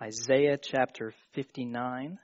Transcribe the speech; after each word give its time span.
Isaiah 0.00 0.56
chapter 0.62 1.12
59. 1.34 2.18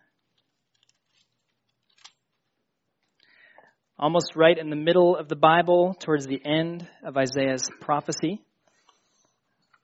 Almost 3.99 4.37
right 4.37 4.57
in 4.57 4.71
the 4.71 4.77
middle 4.77 5.17
of 5.17 5.29
the 5.29 5.35
Bible, 5.35 5.97
towards 5.99 6.25
the 6.25 6.41
end 6.45 6.87
of 7.03 7.17
Isaiah's 7.17 7.69
prophecy. 7.81 8.41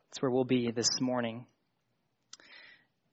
That's 0.06 0.22
where 0.22 0.30
we'll 0.30 0.44
be 0.44 0.70
this 0.70 1.00
morning. 1.00 1.46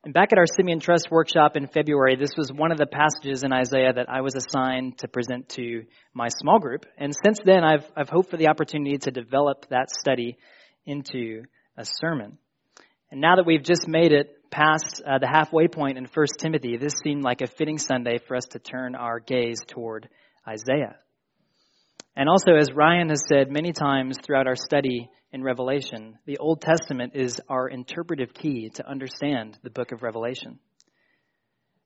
And 0.03 0.13
back 0.13 0.31
at 0.31 0.37
our 0.37 0.45
Simeon 0.45 0.79
Trust 0.79 1.09
workshop 1.09 1.57
in 1.57 1.65
February, 1.65 2.15
this 2.15 2.37
was 2.37 2.51
one 2.53 2.71
of 2.71 2.77
the 2.77 2.85
passages 2.85 3.43
in 3.43 3.51
Isaiah 3.51 3.93
that 3.93 4.09
I 4.09 4.21
was 4.21 4.35
assigned 4.35 4.99
to 4.99 5.07
present 5.07 5.49
to 5.49 5.85
my 6.13 6.27
small 6.27 6.59
group. 6.59 6.85
And 6.99 7.15
since 7.25 7.39
then, 7.43 7.63
I've, 7.63 7.85
I've 7.95 8.09
hoped 8.09 8.29
for 8.29 8.37
the 8.37 8.49
opportunity 8.49 8.99
to 8.99 9.11
develop 9.11 9.69
that 9.69 9.89
study 9.89 10.37
into 10.85 11.45
a 11.75 11.83
sermon. 11.83 12.37
And 13.11 13.21
now 13.21 13.37
that 13.37 13.45
we've 13.45 13.63
just 13.63 13.87
made 13.87 14.11
it 14.11 14.49
past 14.49 15.01
uh, 15.05 15.19
the 15.19 15.27
halfway 15.27 15.67
point 15.67 15.97
in 15.97 16.05
1 16.05 16.25
Timothy, 16.39 16.77
this 16.77 16.93
seemed 17.03 17.23
like 17.23 17.41
a 17.41 17.47
fitting 17.47 17.77
Sunday 17.77 18.17
for 18.27 18.35
us 18.35 18.45
to 18.51 18.59
turn 18.59 18.95
our 18.95 19.19
gaze 19.19 19.59
toward 19.65 20.09
Isaiah. 20.47 20.97
And 22.15 22.27
also, 22.27 22.55
as 22.55 22.73
Ryan 22.73 23.09
has 23.09 23.21
said 23.29 23.51
many 23.51 23.71
times 23.71 24.17
throughout 24.21 24.47
our 24.47 24.55
study 24.55 25.09
in 25.31 25.43
Revelation, 25.43 26.17
the 26.25 26.37
Old 26.39 26.61
Testament 26.61 27.13
is 27.15 27.39
our 27.47 27.67
interpretive 27.67 28.33
key 28.33 28.71
to 28.75 28.89
understand 28.89 29.57
the 29.63 29.69
book 29.69 29.91
of 29.91 30.01
Revelation. 30.01 30.59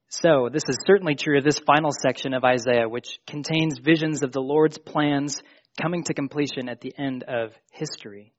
So, 0.07 0.49
this 0.51 0.63
is 0.67 0.77
certainly 0.85 1.15
true 1.15 1.37
of 1.37 1.43
this 1.43 1.59
final 1.59 1.91
section 2.01 2.33
of 2.33 2.43
Isaiah, 2.43 2.87
which 2.87 3.19
contains 3.27 3.79
visions 3.79 4.23
of 4.23 4.31
the 4.31 4.41
Lord's 4.41 4.77
plans 4.77 5.41
coming 5.81 6.03
to 6.03 6.13
completion 6.13 6.69
at 6.69 6.81
the 6.81 6.93
end 6.97 7.23
of 7.23 7.53
history. 7.71 8.33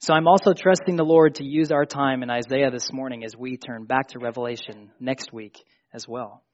So 0.00 0.14
I'm 0.14 0.28
also 0.28 0.52
trusting 0.54 0.94
the 0.94 1.04
Lord 1.04 1.34
to 1.36 1.44
use 1.44 1.72
our 1.72 1.84
time 1.84 2.22
in 2.22 2.30
Isaiah 2.30 2.70
this 2.70 2.92
morning 2.92 3.24
as 3.24 3.36
we 3.36 3.56
turn 3.56 3.84
back 3.84 4.08
to 4.10 4.20
Revelation 4.20 4.90
next 5.00 5.32
week 5.32 5.58
as 5.92 6.06
well. 6.06 6.44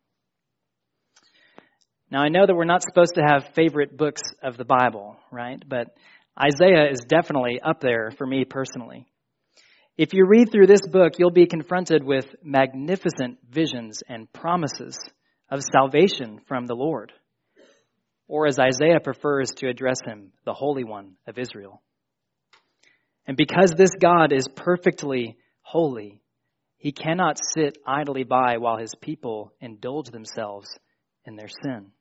Now 2.10 2.22
I 2.22 2.30
know 2.30 2.46
that 2.46 2.54
we're 2.54 2.64
not 2.64 2.82
supposed 2.82 3.16
to 3.16 3.22
have 3.22 3.52
favorite 3.54 3.98
books 3.98 4.22
of 4.42 4.56
the 4.56 4.64
Bible, 4.64 5.16
right? 5.30 5.62
But 5.68 5.88
Isaiah 6.40 6.90
is 6.90 7.04
definitely 7.06 7.60
up 7.62 7.80
there 7.80 8.12
for 8.16 8.26
me 8.26 8.46
personally. 8.46 9.06
If 9.98 10.14
you 10.14 10.24
read 10.26 10.50
through 10.50 10.66
this 10.66 10.86
book, 10.90 11.18
you'll 11.18 11.30
be 11.30 11.46
confronted 11.46 12.02
with 12.02 12.24
magnificent 12.42 13.40
visions 13.50 14.02
and 14.08 14.32
promises 14.32 14.98
of 15.50 15.60
salvation 15.70 16.40
from 16.48 16.64
the 16.64 16.74
Lord. 16.74 17.12
Or 18.26 18.46
as 18.46 18.58
Isaiah 18.58 19.00
prefers 19.00 19.50
to 19.58 19.68
address 19.68 19.98
him, 20.02 20.32
the 20.46 20.54
Holy 20.54 20.82
One 20.82 21.16
of 21.26 21.38
Israel. 21.38 21.82
And 23.26 23.36
because 23.36 23.72
this 23.72 23.94
God 23.98 24.32
is 24.32 24.46
perfectly 24.54 25.36
holy, 25.62 26.20
he 26.76 26.92
cannot 26.92 27.38
sit 27.38 27.78
idly 27.86 28.24
by 28.24 28.58
while 28.58 28.76
his 28.76 28.94
people 29.00 29.52
indulge 29.60 30.10
themselves 30.10 30.68
in 31.24 31.36
their 31.36 31.48
sin. 31.48 31.92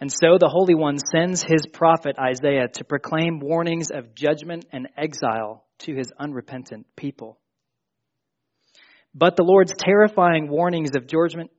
And 0.00 0.12
so 0.12 0.38
the 0.38 0.50
Holy 0.50 0.74
One 0.74 0.98
sends 0.98 1.42
his 1.42 1.66
prophet 1.72 2.16
Isaiah 2.18 2.68
to 2.74 2.84
proclaim 2.84 3.40
warnings 3.40 3.88
of 3.90 4.14
judgment 4.14 4.66
and 4.72 4.88
exile 4.96 5.64
to 5.80 5.94
his 5.94 6.12
unrepentant 6.18 6.86
people. 6.96 7.38
But 9.14 9.36
the 9.36 9.42
Lord's 9.42 9.74
terrifying 9.76 10.48
warnings 10.48 10.90
of 10.94 11.06
judgment, 11.06 11.50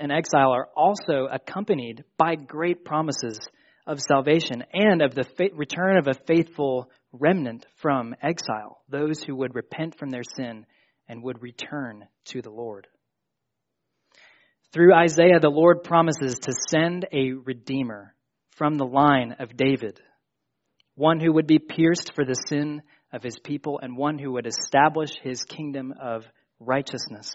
and 0.00 0.10
exile 0.10 0.50
are 0.50 0.68
also 0.74 1.28
accompanied 1.30 2.04
by 2.16 2.34
great 2.36 2.84
promises 2.84 3.38
of 3.86 4.00
salvation 4.00 4.64
and 4.72 5.02
of 5.02 5.14
the 5.14 5.24
return 5.54 5.98
of 5.98 6.08
a 6.08 6.14
faithful 6.26 6.90
remnant 7.12 7.66
from 7.76 8.14
exile, 8.22 8.82
those 8.88 9.22
who 9.22 9.36
would 9.36 9.54
repent 9.54 9.98
from 9.98 10.10
their 10.10 10.24
sin 10.36 10.66
and 11.08 11.22
would 11.22 11.42
return 11.42 12.06
to 12.26 12.42
the 12.42 12.50
Lord. 12.50 12.86
Through 14.72 14.94
Isaiah, 14.94 15.40
the 15.40 15.48
Lord 15.48 15.84
promises 15.84 16.38
to 16.40 16.52
send 16.70 17.06
a 17.12 17.32
redeemer 17.32 18.14
from 18.56 18.76
the 18.76 18.86
line 18.86 19.36
of 19.38 19.56
David, 19.56 20.00
one 20.94 21.20
who 21.20 21.32
would 21.32 21.46
be 21.46 21.58
pierced 21.58 22.12
for 22.14 22.24
the 22.24 22.40
sin 22.48 22.82
of 23.12 23.22
his 23.22 23.38
people 23.38 23.78
and 23.80 23.96
one 23.96 24.18
who 24.18 24.32
would 24.32 24.46
establish 24.46 25.10
his 25.22 25.44
kingdom 25.44 25.94
of 26.00 26.24
righteousness. 26.58 27.32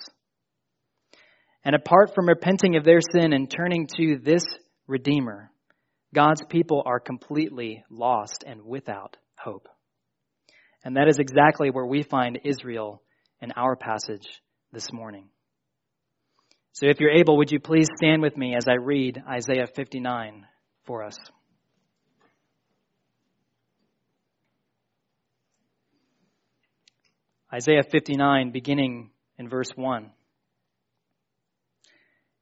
And 1.63 1.75
apart 1.75 2.13
from 2.15 2.27
repenting 2.27 2.75
of 2.75 2.83
their 2.83 3.01
sin 3.01 3.33
and 3.33 3.49
turning 3.49 3.87
to 3.97 4.17
this 4.17 4.43
Redeemer, 4.87 5.51
God's 6.13 6.43
people 6.49 6.83
are 6.85 6.99
completely 6.99 7.83
lost 7.89 8.43
and 8.45 8.65
without 8.65 9.15
hope. 9.43 9.67
And 10.83 10.95
that 10.95 11.07
is 11.07 11.19
exactly 11.19 11.69
where 11.69 11.85
we 11.85 12.03
find 12.03 12.39
Israel 12.43 13.01
in 13.41 13.51
our 13.55 13.75
passage 13.75 14.27
this 14.71 14.91
morning. 14.91 15.25
So 16.73 16.87
if 16.87 16.99
you're 16.99 17.11
able, 17.11 17.37
would 17.37 17.51
you 17.51 17.59
please 17.59 17.87
stand 17.97 18.21
with 18.21 18.37
me 18.37 18.55
as 18.55 18.67
I 18.67 18.75
read 18.75 19.21
Isaiah 19.29 19.67
59 19.67 20.45
for 20.85 21.03
us? 21.03 21.17
Isaiah 27.53 27.83
59, 27.83 28.51
beginning 28.51 29.11
in 29.37 29.49
verse 29.49 29.69
1. 29.75 30.11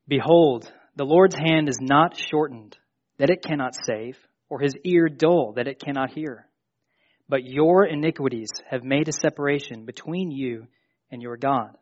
Behold, 0.07 0.71
the 0.95 1.05
Lord's 1.05 1.35
hand 1.35 1.67
is 1.67 1.79
not 1.81 2.15
shortened, 2.15 2.77
that 3.17 3.31
it 3.31 3.41
cannot 3.41 3.73
save, 3.75 4.17
or 4.49 4.59
his 4.59 4.75
ear 4.83 5.09
dull, 5.09 5.53
that 5.55 5.67
it 5.67 5.81
cannot 5.83 6.11
hear. 6.11 6.48
But 7.29 7.45
your 7.45 7.85
iniquities 7.85 8.49
have 8.67 8.83
made 8.83 9.07
a 9.07 9.13
separation 9.13 9.85
between 9.85 10.31
you 10.31 10.65
and 11.11 11.21
your 11.21 11.37
God, 11.37 11.77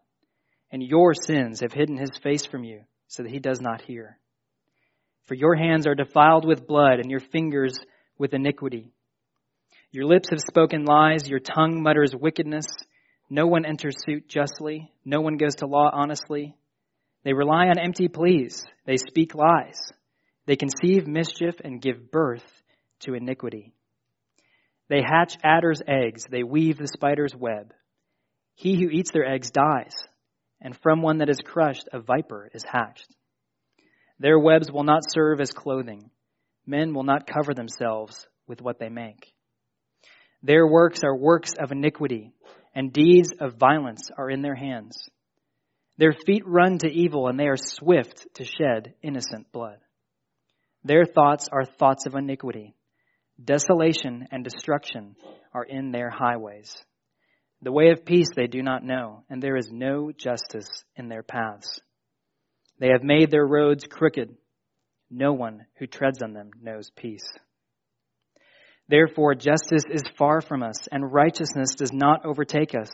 and 0.71 0.83
your 0.83 1.13
sins 1.13 1.61
have 1.61 1.71
hidden 1.71 1.97
his 1.97 2.11
face 2.21 2.45
from 2.45 2.65
you, 2.65 2.81
so 3.07 3.23
that 3.23 3.31
he 3.31 3.39
does 3.39 3.61
not 3.61 3.81
hear. 3.81 4.19
For 5.25 5.35
your 5.35 5.55
hands 5.55 5.87
are 5.87 5.95
defiled 5.95 6.45
with 6.45 6.67
blood, 6.67 6.99
and 6.99 7.09
your 7.09 7.21
fingers 7.21 7.79
with 8.17 8.33
iniquity. 8.33 8.91
Your 9.91 10.05
lips 10.05 10.29
have 10.31 10.41
spoken 10.41 10.83
lies, 10.83 11.29
your 11.29 11.39
tongue 11.39 11.81
mutters 11.81 12.13
wickedness. 12.13 12.65
No 13.29 13.47
one 13.47 13.65
enters 13.65 13.95
suit 14.05 14.27
justly, 14.27 14.91
no 15.05 15.21
one 15.21 15.37
goes 15.37 15.55
to 15.55 15.65
law 15.65 15.89
honestly. 15.93 16.55
They 17.23 17.33
rely 17.33 17.67
on 17.67 17.79
empty 17.79 18.09
pleas, 18.09 18.65
they 18.85 18.97
speak 18.97 19.33
lies. 19.33 19.79
They 20.45 20.57
conceive 20.57 21.07
mischief 21.07 21.55
and 21.63 21.81
give 21.81 22.11
birth 22.11 22.45
to 23.01 23.13
iniquity. 23.13 23.73
They 24.89 25.01
hatch 25.01 25.37
adder's 25.43 25.81
eggs, 25.85 26.23
they 26.29 26.43
weave 26.43 26.77
the 26.77 26.87
spider's 26.87 27.35
web. 27.35 27.73
He 28.55 28.75
who 28.75 28.89
eats 28.89 29.11
their 29.11 29.25
eggs 29.25 29.51
dies, 29.51 29.93
and 30.61 30.77
from 30.77 31.01
one 31.01 31.17
that 31.17 31.29
is 31.29 31.41
crushed, 31.43 31.89
a 31.91 31.99
viper 31.99 32.49
is 32.53 32.63
hatched. 32.63 33.07
Their 34.19 34.39
webs 34.39 34.71
will 34.71 34.83
not 34.83 35.03
serve 35.11 35.41
as 35.41 35.51
clothing. 35.51 36.09
Men 36.65 36.93
will 36.93 37.03
not 37.03 37.27
cover 37.27 37.53
themselves 37.53 38.27
with 38.47 38.61
what 38.61 38.79
they 38.79 38.89
make. 38.89 39.31
Their 40.41 40.65
works 40.65 41.03
are 41.03 41.15
works 41.15 41.51
of 41.59 41.71
iniquity, 41.71 42.31
and 42.73 42.93
deeds 42.93 43.33
of 43.39 43.55
violence 43.55 44.09
are 44.17 44.29
in 44.29 44.41
their 44.41 44.55
hands. 44.55 45.09
Their 45.97 46.13
feet 46.13 46.43
run 46.45 46.77
to 46.79 46.87
evil, 46.87 47.27
and 47.27 47.39
they 47.39 47.47
are 47.47 47.57
swift 47.57 48.27
to 48.35 48.45
shed 48.45 48.93
innocent 49.01 49.51
blood. 49.51 49.79
Their 50.83 51.05
thoughts 51.05 51.47
are 51.51 51.65
thoughts 51.65 52.05
of 52.05 52.15
iniquity 52.15 52.75
Desolation 53.43 54.27
and 54.31 54.43
destruction 54.43 55.15
are 55.53 55.63
in 55.63 55.91
their 55.91 56.09
highways. 56.09 56.75
The 57.61 57.71
way 57.71 57.89
of 57.89 58.05
peace 58.05 58.29
they 58.35 58.47
do 58.47 58.61
not 58.61 58.83
know, 58.83 59.23
and 59.29 59.41
there 59.41 59.57
is 59.57 59.69
no 59.71 60.11
justice 60.11 60.67
in 60.95 61.07
their 61.07 61.23
paths. 61.23 61.79
They 62.79 62.89
have 62.89 63.03
made 63.03 63.31
their 63.31 63.45
roads 63.45 63.85
crooked. 63.85 64.35
No 65.09 65.33
one 65.33 65.65
who 65.77 65.87
treads 65.87 66.21
on 66.21 66.33
them 66.33 66.51
knows 66.61 66.91
peace. 66.95 67.27
Therefore, 68.89 69.35
justice 69.35 69.83
is 69.89 70.03
far 70.17 70.41
from 70.41 70.63
us, 70.63 70.87
and 70.91 71.11
righteousness 71.11 71.75
does 71.75 71.91
not 71.91 72.25
overtake 72.25 72.73
us. 72.73 72.89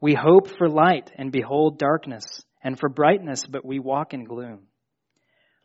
We 0.00 0.14
hope 0.14 0.48
for 0.58 0.68
light 0.68 1.10
and 1.16 1.32
behold 1.32 1.78
darkness, 1.78 2.24
and 2.62 2.78
for 2.78 2.88
brightness, 2.88 3.46
but 3.46 3.64
we 3.64 3.78
walk 3.78 4.12
in 4.12 4.24
gloom. 4.24 4.66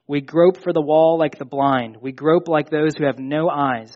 We 0.08 0.22
grope 0.22 0.58
for 0.58 0.72
the 0.72 0.82
wall 0.82 1.18
like 1.20 1.38
the 1.38 1.46
blind. 1.46 1.98
We 2.02 2.14
grope 2.14 2.48
like 2.48 2.70
those 2.70 2.96
who 2.98 3.06
have 3.06 3.20
no 3.20 3.50
eyes. 3.50 3.94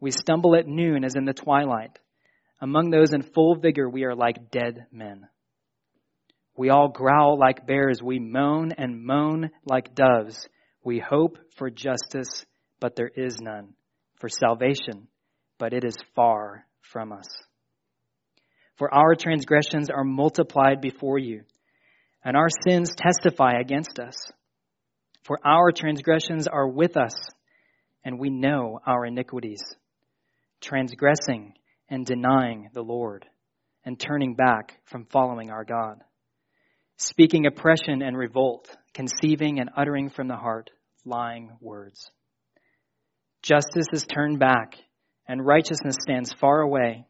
We 0.00 0.10
stumble 0.10 0.56
at 0.56 0.66
noon 0.66 1.04
as 1.04 1.14
in 1.14 1.24
the 1.24 1.32
twilight. 1.32 1.98
Among 2.60 2.90
those 2.90 3.12
in 3.12 3.22
full 3.22 3.54
vigor, 3.54 3.88
we 3.88 4.04
are 4.04 4.14
like 4.14 4.50
dead 4.50 4.86
men. 4.90 5.28
We 6.56 6.70
all 6.70 6.88
growl 6.88 7.38
like 7.38 7.66
bears. 7.66 8.02
We 8.02 8.18
moan 8.18 8.72
and 8.72 9.04
moan 9.04 9.50
like 9.64 9.94
doves. 9.94 10.48
We 10.84 10.98
hope 10.98 11.38
for 11.56 11.70
justice, 11.70 12.44
but 12.80 12.96
there 12.96 13.10
is 13.14 13.40
none. 13.40 13.74
For 14.20 14.28
salvation, 14.28 15.08
but 15.58 15.72
it 15.72 15.84
is 15.84 15.96
far 16.14 16.66
from 16.80 17.12
us. 17.12 17.28
For 18.76 18.92
our 18.92 19.14
transgressions 19.14 19.90
are 19.90 20.04
multiplied 20.04 20.80
before 20.80 21.18
you, 21.18 21.42
and 22.24 22.36
our 22.36 22.48
sins 22.66 22.92
testify 22.96 23.52
against 23.60 23.98
us. 23.98 24.14
For 25.24 25.38
our 25.44 25.70
transgressions 25.70 26.48
are 26.48 26.66
with 26.66 26.96
us, 26.96 27.14
and 28.04 28.18
we 28.18 28.30
know 28.30 28.80
our 28.84 29.06
iniquities, 29.06 29.62
transgressing 30.60 31.54
and 31.88 32.04
denying 32.04 32.70
the 32.72 32.82
Lord, 32.82 33.26
and 33.84 33.98
turning 33.98 34.34
back 34.34 34.80
from 34.86 35.06
following 35.06 35.50
our 35.50 35.64
God. 35.64 36.02
Speaking 36.96 37.46
oppression 37.46 38.02
and 38.02 38.16
revolt, 38.16 38.68
conceiving 38.94 39.60
and 39.60 39.70
uttering 39.76 40.10
from 40.10 40.28
the 40.28 40.36
heart 40.36 40.70
lying 41.04 41.50
words. 41.60 42.10
Justice 43.42 43.86
is 43.92 44.06
turned 44.06 44.38
back, 44.38 44.76
and 45.26 45.44
righteousness 45.44 45.96
stands 46.00 46.32
far 46.32 46.60
away. 46.60 47.04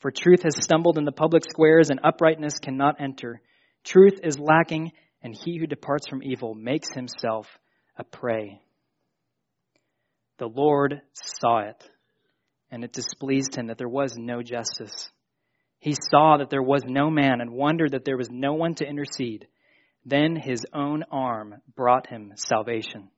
For 0.00 0.10
truth 0.10 0.42
has 0.42 0.56
stumbled 0.62 0.98
in 0.98 1.04
the 1.04 1.12
public 1.12 1.44
squares, 1.44 1.90
and 1.90 2.00
uprightness 2.02 2.58
cannot 2.58 3.00
enter. 3.00 3.40
Truth 3.84 4.20
is 4.22 4.38
lacking, 4.38 4.92
and 5.26 5.34
he 5.34 5.58
who 5.58 5.66
departs 5.66 6.06
from 6.06 6.22
evil 6.22 6.54
makes 6.54 6.94
himself 6.94 7.48
a 7.98 8.04
prey. 8.04 8.60
The 10.38 10.46
Lord 10.46 11.02
saw 11.14 11.62
it, 11.68 11.82
and 12.70 12.84
it 12.84 12.92
displeased 12.92 13.56
him 13.56 13.66
that 13.66 13.76
there 13.76 13.88
was 13.88 14.14
no 14.16 14.40
justice. 14.44 15.10
He 15.80 15.96
saw 16.12 16.36
that 16.36 16.50
there 16.50 16.62
was 16.62 16.82
no 16.86 17.10
man 17.10 17.40
and 17.40 17.50
wondered 17.50 17.90
that 17.90 18.04
there 18.04 18.16
was 18.16 18.30
no 18.30 18.54
one 18.54 18.76
to 18.76 18.86
intercede. 18.86 19.48
Then 20.04 20.36
his 20.36 20.64
own 20.72 21.02
arm 21.10 21.56
brought 21.74 22.06
him 22.06 22.32
salvation, 22.36 23.08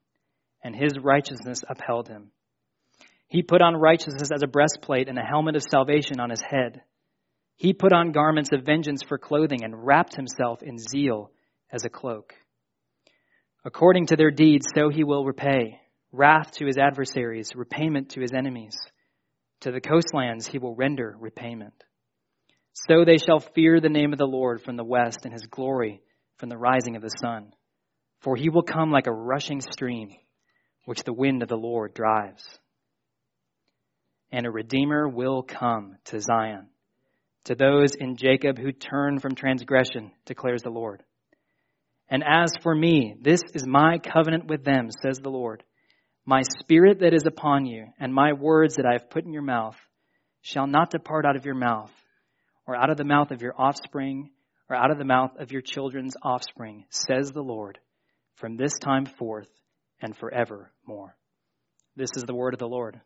and 0.63 0.75
his 0.75 0.93
righteousness 0.99 1.61
upheld 1.69 2.07
him. 2.07 2.31
He 3.27 3.43
put 3.43 3.61
on 3.61 3.75
righteousness 3.75 4.31
as 4.33 4.41
a 4.41 4.47
breastplate 4.47 5.09
and 5.09 5.19
a 5.19 5.29
helmet 5.29 5.55
of 5.55 5.61
salvation 5.69 6.19
on 6.19 6.31
his 6.31 6.41
head. 6.41 6.81
He 7.55 7.71
put 7.71 7.93
on 7.93 8.13
garments 8.13 8.49
of 8.51 8.65
vengeance 8.65 9.03
for 9.07 9.19
clothing 9.19 9.63
and 9.63 9.85
wrapped 9.85 10.15
himself 10.15 10.63
in 10.63 10.79
zeal 10.79 11.29
as 11.71 11.85
a 11.85 11.89
cloak. 11.89 12.33
According 13.65 14.07
to 14.07 14.15
their 14.15 14.31
deeds, 14.31 14.67
so 14.73 14.89
he 14.89 15.03
will 15.03 15.25
repay 15.25 15.79
wrath 16.11 16.51
to 16.53 16.65
his 16.65 16.77
adversaries, 16.77 17.51
repayment 17.55 18.09
to 18.09 18.21
his 18.21 18.33
enemies. 18.33 18.77
To 19.61 19.71
the 19.71 19.81
coastlands 19.81 20.47
he 20.47 20.57
will 20.57 20.75
render 20.75 21.15
repayment. 21.19 21.73
So 22.73 23.03
they 23.03 23.17
shall 23.17 23.39
fear 23.39 23.79
the 23.79 23.89
name 23.89 24.13
of 24.13 24.19
the 24.19 24.25
Lord 24.25 24.61
from 24.61 24.77
the 24.77 24.83
west 24.83 25.19
and 25.23 25.33
his 25.33 25.45
glory 25.45 26.01
from 26.37 26.49
the 26.49 26.57
rising 26.57 26.95
of 26.95 27.01
the 27.01 27.09
sun. 27.21 27.53
For 28.21 28.35
he 28.35 28.49
will 28.49 28.63
come 28.63 28.91
like 28.91 29.07
a 29.07 29.11
rushing 29.11 29.61
stream, 29.61 30.15
which 30.85 31.03
the 31.03 31.13
wind 31.13 31.43
of 31.43 31.49
the 31.49 31.57
Lord 31.57 31.93
drives. 31.93 32.43
And 34.31 34.45
a 34.45 34.51
Redeemer 34.51 35.07
will 35.07 35.43
come 35.43 35.97
to 36.05 36.21
Zion, 36.21 36.67
to 37.45 37.55
those 37.55 37.95
in 37.95 38.15
Jacob 38.15 38.57
who 38.57 38.71
turn 38.71 39.19
from 39.19 39.35
transgression, 39.35 40.11
declares 40.25 40.61
the 40.61 40.69
Lord. 40.69 41.03
And 42.09 42.23
as 42.23 42.51
for 42.63 42.73
me, 42.73 43.15
this 43.21 43.41
is 43.53 43.67
my 43.67 43.99
covenant 43.99 44.47
with 44.47 44.63
them, 44.63 44.89
says 45.03 45.19
the 45.19 45.29
Lord. 45.29 45.63
My 46.25 46.41
spirit 46.59 46.99
that 46.99 47.13
is 47.13 47.25
upon 47.25 47.65
you, 47.65 47.87
and 47.99 48.13
my 48.13 48.33
words 48.33 48.75
that 48.75 48.85
I 48.85 48.93
have 48.93 49.09
put 49.09 49.25
in 49.25 49.33
your 49.33 49.43
mouth, 49.43 49.77
shall 50.41 50.67
not 50.67 50.91
depart 50.91 51.25
out 51.25 51.35
of 51.35 51.45
your 51.45 51.55
mouth, 51.55 51.91
or 52.65 52.75
out 52.75 52.89
of 52.89 52.97
the 52.97 53.03
mouth 53.03 53.31
of 53.31 53.41
your 53.41 53.53
offspring, 53.57 54.31
or 54.69 54.75
out 54.75 54.91
of 54.91 54.97
the 54.97 55.05
mouth 55.05 55.31
of 55.39 55.51
your 55.51 55.61
children's 55.61 56.15
offspring, 56.21 56.85
says 56.89 57.31
the 57.31 57.41
Lord, 57.41 57.79
from 58.35 58.57
this 58.57 58.73
time 58.79 59.05
forth 59.05 59.49
and 60.01 60.15
forevermore. 60.15 61.15
This 61.95 62.11
is 62.15 62.23
the 62.23 62.35
word 62.35 62.53
of 62.53 62.59
the 62.59 62.67
Lord. 62.67 62.99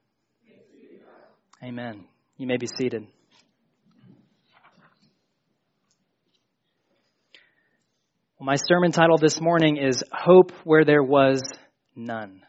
Amen. 1.64 2.06
You 2.38 2.48
may 2.48 2.58
be 2.58 2.68
seated. 2.68 3.08
My 8.44 8.58
sermon 8.58 8.92
title 8.92 9.18
this 9.18 9.40
morning 9.40 9.78
is 9.78 10.04
Hope 10.12 10.52
Where 10.66 10.84
There 10.84 11.02
Was 11.02 11.42
None. 11.96 12.42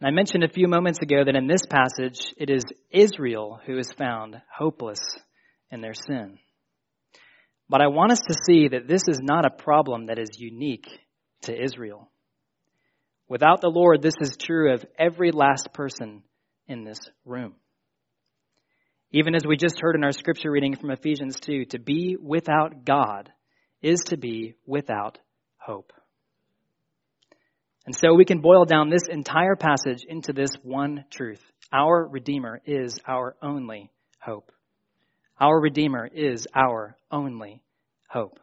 And 0.00 0.08
I 0.08 0.10
mentioned 0.12 0.44
a 0.44 0.48
few 0.48 0.66
moments 0.66 1.00
ago 1.02 1.22
that 1.22 1.36
in 1.36 1.46
this 1.46 1.66
passage, 1.66 2.32
it 2.38 2.48
is 2.48 2.64
Israel 2.90 3.60
who 3.66 3.76
is 3.76 3.92
found 3.92 4.40
hopeless 4.50 5.00
in 5.70 5.82
their 5.82 5.92
sin. 5.92 6.38
But 7.68 7.82
I 7.82 7.88
want 7.88 8.12
us 8.12 8.20
to 8.28 8.38
see 8.46 8.68
that 8.68 8.88
this 8.88 9.02
is 9.06 9.20
not 9.20 9.44
a 9.44 9.62
problem 9.62 10.06
that 10.06 10.18
is 10.18 10.40
unique 10.40 10.88
to 11.42 11.52
Israel. 11.54 12.10
Without 13.28 13.60
the 13.60 13.68
Lord, 13.68 14.00
this 14.00 14.16
is 14.22 14.38
true 14.38 14.72
of 14.72 14.86
every 14.98 15.32
last 15.32 15.74
person 15.74 16.22
in 16.66 16.84
this 16.84 17.00
room. 17.26 17.56
Even 19.12 19.34
as 19.34 19.42
we 19.46 19.58
just 19.58 19.82
heard 19.82 19.96
in 19.96 20.04
our 20.04 20.12
scripture 20.12 20.50
reading 20.50 20.76
from 20.76 20.92
Ephesians 20.92 21.38
2, 21.40 21.66
to 21.66 21.78
be 21.78 22.16
without 22.18 22.86
God 22.86 23.30
is 23.82 24.00
to 24.06 24.16
be 24.16 24.54
without 24.66 25.18
hope. 25.56 25.92
And 27.86 27.96
so 27.96 28.14
we 28.14 28.24
can 28.24 28.40
boil 28.40 28.64
down 28.64 28.90
this 28.90 29.08
entire 29.08 29.56
passage 29.56 30.04
into 30.06 30.32
this 30.32 30.50
one 30.62 31.04
truth. 31.10 31.42
Our 31.72 32.06
Redeemer 32.06 32.60
is 32.64 33.00
our 33.06 33.36
only 33.42 33.90
hope. 34.20 34.52
Our 35.40 35.58
Redeemer 35.60 36.06
is 36.06 36.46
our 36.54 36.96
only 37.10 37.62
hope. 38.08 38.38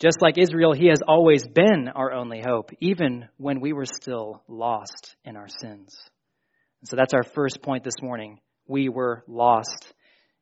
Just 0.00 0.22
like 0.22 0.38
Israel, 0.38 0.72
he 0.72 0.86
has 0.86 1.02
always 1.06 1.46
been 1.46 1.88
our 1.94 2.12
only 2.12 2.40
hope, 2.40 2.70
even 2.80 3.28
when 3.36 3.60
we 3.60 3.74
were 3.74 3.84
still 3.84 4.42
lost 4.48 5.14
in 5.26 5.36
our 5.36 5.48
sins. 5.48 5.94
And 6.80 6.88
so 6.88 6.96
that's 6.96 7.12
our 7.12 7.22
first 7.22 7.60
point 7.60 7.84
this 7.84 8.00
morning. 8.00 8.40
We 8.66 8.88
were 8.88 9.22
lost 9.28 9.92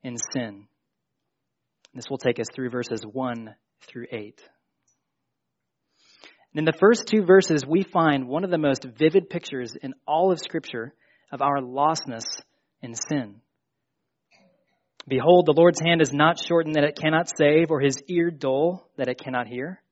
in 0.05 0.17
sin. 0.33 0.69
This 1.95 2.09
will 2.11 2.19
take 2.19 2.39
us 2.39 2.47
through 2.55 2.71
verses 2.71 3.03
1 3.05 3.55
through 3.87 4.07
8. 4.13 4.41
And 6.53 6.59
In 6.61 6.65
the 6.65 6.79
first 6.79 7.07
two 7.07 7.23
verses, 7.25 7.67
we 7.67 7.83
find 7.83 8.29
one 8.29 8.45
of 8.45 8.51
the 8.51 8.59
most 8.59 8.85
vivid 8.99 9.31
pictures 9.31 9.75
in 9.81 9.95
all 10.07 10.33
of 10.33 10.39
Scripture 10.39 10.95
of 11.31 11.43
our 11.43 11.61
lostness 11.61 12.25
in 12.83 12.95
sin. 12.95 13.41
Behold, 15.07 15.47
the 15.47 15.55
Lord's 15.57 15.81
hand 15.81 16.03
is 16.03 16.13
not 16.13 16.39
shortened 16.39 16.75
that 16.75 16.85
it 16.85 16.99
cannot 17.01 17.31
save, 17.37 17.71
or 17.71 17.81
his 17.81 18.03
ear 18.09 18.31
dull 18.31 18.91
that 18.97 19.09
it 19.09 19.19
cannot 19.19 19.47
hear. 19.47 19.83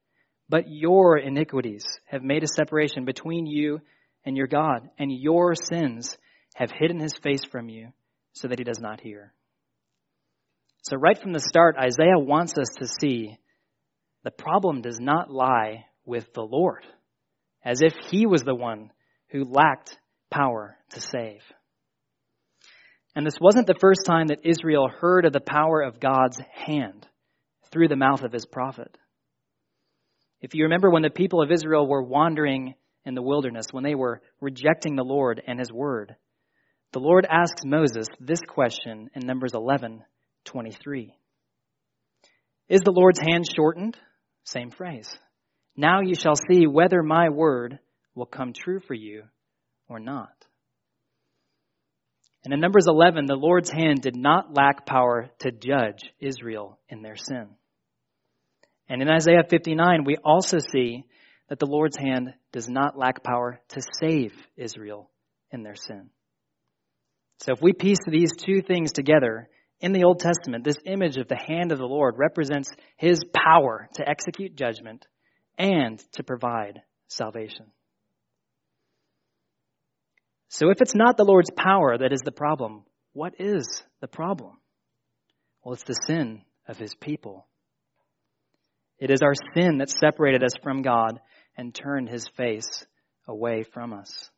But 0.48 0.64
your 0.68 1.16
iniquities 1.16 1.84
have 2.04 2.22
made 2.22 2.44
a 2.44 2.48
separation 2.48 3.04
between 3.04 3.46
you 3.46 3.80
and 4.24 4.36
your 4.36 4.46
God, 4.46 4.88
and 4.98 5.10
your 5.10 5.54
sins 5.54 6.16
have 6.54 6.70
hidden 6.70 7.00
his 7.00 7.14
face 7.22 7.44
from 7.44 7.68
you 7.68 7.92
so 8.32 8.48
that 8.48 8.58
he 8.58 8.64
does 8.64 8.80
not 8.80 9.00
hear. 9.00 9.32
So, 10.88 10.96
right 10.96 11.18
from 11.20 11.32
the 11.32 11.40
start, 11.40 11.74
Isaiah 11.76 12.16
wants 12.16 12.56
us 12.56 12.68
to 12.78 12.86
see 12.86 13.36
the 14.22 14.30
problem 14.30 14.82
does 14.82 15.00
not 15.00 15.32
lie 15.32 15.86
with 16.04 16.32
the 16.32 16.44
Lord, 16.44 16.84
as 17.64 17.80
if 17.80 17.92
he 18.08 18.24
was 18.24 18.42
the 18.42 18.54
one 18.54 18.92
who 19.30 19.42
lacked 19.42 19.98
power 20.30 20.76
to 20.90 21.00
save. 21.00 21.40
And 23.16 23.26
this 23.26 23.40
wasn't 23.40 23.66
the 23.66 23.74
first 23.80 24.02
time 24.06 24.28
that 24.28 24.46
Israel 24.46 24.86
heard 24.88 25.24
of 25.24 25.32
the 25.32 25.40
power 25.40 25.82
of 25.82 25.98
God's 25.98 26.40
hand 26.54 27.04
through 27.72 27.88
the 27.88 27.96
mouth 27.96 28.22
of 28.22 28.32
his 28.32 28.46
prophet. 28.46 28.96
If 30.40 30.54
you 30.54 30.64
remember 30.66 30.88
when 30.88 31.02
the 31.02 31.10
people 31.10 31.42
of 31.42 31.50
Israel 31.50 31.88
were 31.88 32.04
wandering 32.04 32.76
in 33.04 33.16
the 33.16 33.22
wilderness, 33.22 33.72
when 33.72 33.82
they 33.82 33.96
were 33.96 34.22
rejecting 34.40 34.94
the 34.94 35.02
Lord 35.02 35.42
and 35.48 35.58
his 35.58 35.72
word, 35.72 36.14
the 36.92 37.00
Lord 37.00 37.26
asks 37.28 37.62
Moses 37.64 38.06
this 38.20 38.42
question 38.46 39.10
in 39.16 39.26
Numbers 39.26 39.54
11 39.54 40.04
23. 40.46 41.14
Is 42.68 42.80
the 42.80 42.92
Lord's 42.92 43.20
hand 43.20 43.44
shortened? 43.54 43.96
Same 44.44 44.70
phrase. 44.70 45.16
Now 45.76 46.00
you 46.00 46.14
shall 46.14 46.36
see 46.36 46.66
whether 46.66 47.02
my 47.02 47.28
word 47.28 47.78
will 48.14 48.26
come 48.26 48.52
true 48.52 48.80
for 48.80 48.94
you 48.94 49.24
or 49.88 50.00
not. 50.00 50.32
And 52.44 52.54
in 52.54 52.60
Numbers 52.60 52.86
11, 52.86 53.26
the 53.26 53.34
Lord's 53.34 53.70
hand 53.70 54.02
did 54.02 54.16
not 54.16 54.54
lack 54.54 54.86
power 54.86 55.30
to 55.40 55.50
judge 55.50 56.10
Israel 56.20 56.78
in 56.88 57.02
their 57.02 57.16
sin. 57.16 57.48
And 58.88 59.02
in 59.02 59.08
Isaiah 59.08 59.42
59, 59.48 60.04
we 60.04 60.16
also 60.24 60.58
see 60.58 61.04
that 61.48 61.58
the 61.58 61.66
Lord's 61.66 61.96
hand 61.96 62.34
does 62.52 62.68
not 62.68 62.96
lack 62.96 63.22
power 63.22 63.60
to 63.70 63.82
save 64.00 64.32
Israel 64.56 65.10
in 65.50 65.62
their 65.62 65.74
sin. 65.74 66.10
So 67.40 67.52
if 67.52 67.60
we 67.60 67.72
piece 67.72 67.98
these 68.06 68.32
two 68.36 68.62
things 68.62 68.92
together, 68.92 69.48
in 69.80 69.92
the 69.92 70.04
Old 70.04 70.20
Testament, 70.20 70.64
this 70.64 70.78
image 70.84 71.16
of 71.16 71.28
the 71.28 71.36
hand 71.36 71.72
of 71.72 71.78
the 71.78 71.86
Lord 71.86 72.14
represents 72.16 72.70
his 72.96 73.20
power 73.34 73.88
to 73.94 74.08
execute 74.08 74.56
judgment 74.56 75.06
and 75.58 75.98
to 76.12 76.22
provide 76.22 76.80
salvation. 77.08 77.66
So 80.48 80.70
if 80.70 80.80
it's 80.80 80.94
not 80.94 81.16
the 81.16 81.24
Lord's 81.24 81.50
power 81.50 81.98
that 81.98 82.12
is 82.12 82.20
the 82.24 82.32
problem, 82.32 82.84
what 83.12 83.34
is 83.38 83.84
the 84.00 84.08
problem? 84.08 84.58
Well, 85.62 85.74
it's 85.74 85.82
the 85.82 85.98
sin 86.06 86.42
of 86.68 86.78
his 86.78 86.94
people. 86.94 87.46
It 88.98 89.10
is 89.10 89.20
our 89.22 89.34
sin 89.54 89.78
that 89.78 89.90
separated 89.90 90.42
us 90.42 90.54
from 90.62 90.82
God 90.82 91.20
and 91.56 91.74
turned 91.74 92.08
his 92.08 92.26
face 92.36 92.86
away 93.26 93.64
from 93.64 93.92
us. 93.92 94.30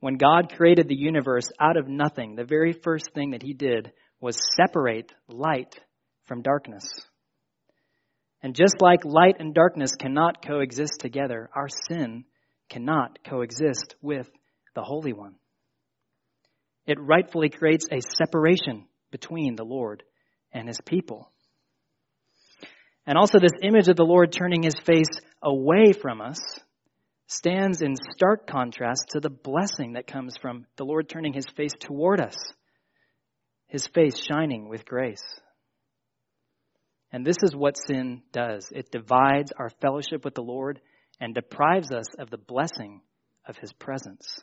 When 0.00 0.16
God 0.16 0.52
created 0.56 0.88
the 0.88 0.96
universe 0.96 1.50
out 1.60 1.76
of 1.76 1.88
nothing, 1.88 2.36
the 2.36 2.44
very 2.44 2.72
first 2.72 3.12
thing 3.14 3.32
that 3.32 3.42
he 3.42 3.52
did 3.52 3.92
was 4.20 4.38
separate 4.56 5.12
light 5.28 5.78
from 6.26 6.42
darkness. 6.42 6.84
And 8.42 8.54
just 8.54 8.76
like 8.80 9.04
light 9.04 9.36
and 9.40 9.52
darkness 9.52 9.96
cannot 9.96 10.46
coexist 10.46 11.00
together, 11.00 11.50
our 11.54 11.68
sin 11.68 12.24
cannot 12.68 13.18
coexist 13.24 13.96
with 14.00 14.28
the 14.74 14.82
Holy 14.82 15.12
One. 15.12 15.34
It 16.86 17.00
rightfully 17.00 17.48
creates 17.48 17.86
a 17.90 18.00
separation 18.00 18.86
between 19.10 19.56
the 19.56 19.64
Lord 19.64 20.04
and 20.52 20.68
his 20.68 20.80
people. 20.84 21.32
And 23.04 23.18
also, 23.18 23.38
this 23.40 23.52
image 23.62 23.88
of 23.88 23.96
the 23.96 24.04
Lord 24.04 24.32
turning 24.32 24.62
his 24.62 24.78
face 24.78 25.08
away 25.42 25.92
from 25.92 26.20
us 26.20 26.38
stands 27.28 27.82
in 27.82 27.94
stark 28.14 28.46
contrast 28.46 29.10
to 29.10 29.20
the 29.20 29.30
blessing 29.30 29.92
that 29.92 30.06
comes 30.06 30.36
from 30.40 30.66
the 30.76 30.84
Lord 30.84 31.08
turning 31.08 31.34
his 31.34 31.46
face 31.56 31.74
toward 31.78 32.20
us, 32.20 32.36
his 33.66 33.86
face 33.86 34.18
shining 34.18 34.68
with 34.68 34.86
grace. 34.86 35.22
And 37.12 37.24
this 37.24 37.36
is 37.42 37.54
what 37.54 37.76
sin 37.76 38.22
does 38.32 38.70
it 38.74 38.90
divides 38.90 39.52
our 39.58 39.70
fellowship 39.80 40.24
with 40.24 40.34
the 40.34 40.42
Lord 40.42 40.80
and 41.20 41.34
deprives 41.34 41.92
us 41.92 42.06
of 42.18 42.30
the 42.30 42.38
blessing 42.38 43.02
of 43.46 43.56
his 43.58 43.72
presence. 43.72 44.40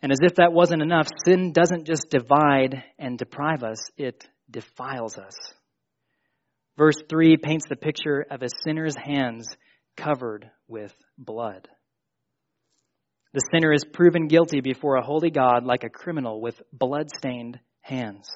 And 0.00 0.12
as 0.12 0.18
if 0.22 0.36
that 0.36 0.52
wasn't 0.52 0.82
enough, 0.82 1.08
sin 1.24 1.52
doesn't 1.52 1.86
just 1.86 2.08
divide 2.08 2.84
and 3.00 3.18
deprive 3.18 3.64
us, 3.64 3.90
it 3.96 4.28
defiles 4.48 5.18
us. 5.18 5.34
Verse 6.76 7.02
3 7.08 7.36
paints 7.36 7.66
the 7.68 7.74
picture 7.74 8.24
of 8.30 8.42
a 8.42 8.48
sinner's 8.64 8.94
hands 8.96 9.56
covered 9.98 10.50
with 10.68 10.94
blood. 11.18 11.68
The 13.34 13.42
sinner 13.52 13.72
is 13.72 13.84
proven 13.84 14.28
guilty 14.28 14.60
before 14.60 14.96
a 14.96 15.04
holy 15.04 15.30
God 15.30 15.64
like 15.64 15.84
a 15.84 15.90
criminal 15.90 16.40
with 16.40 16.60
blood 16.72 17.08
stained 17.14 17.58
hands. 17.82 18.30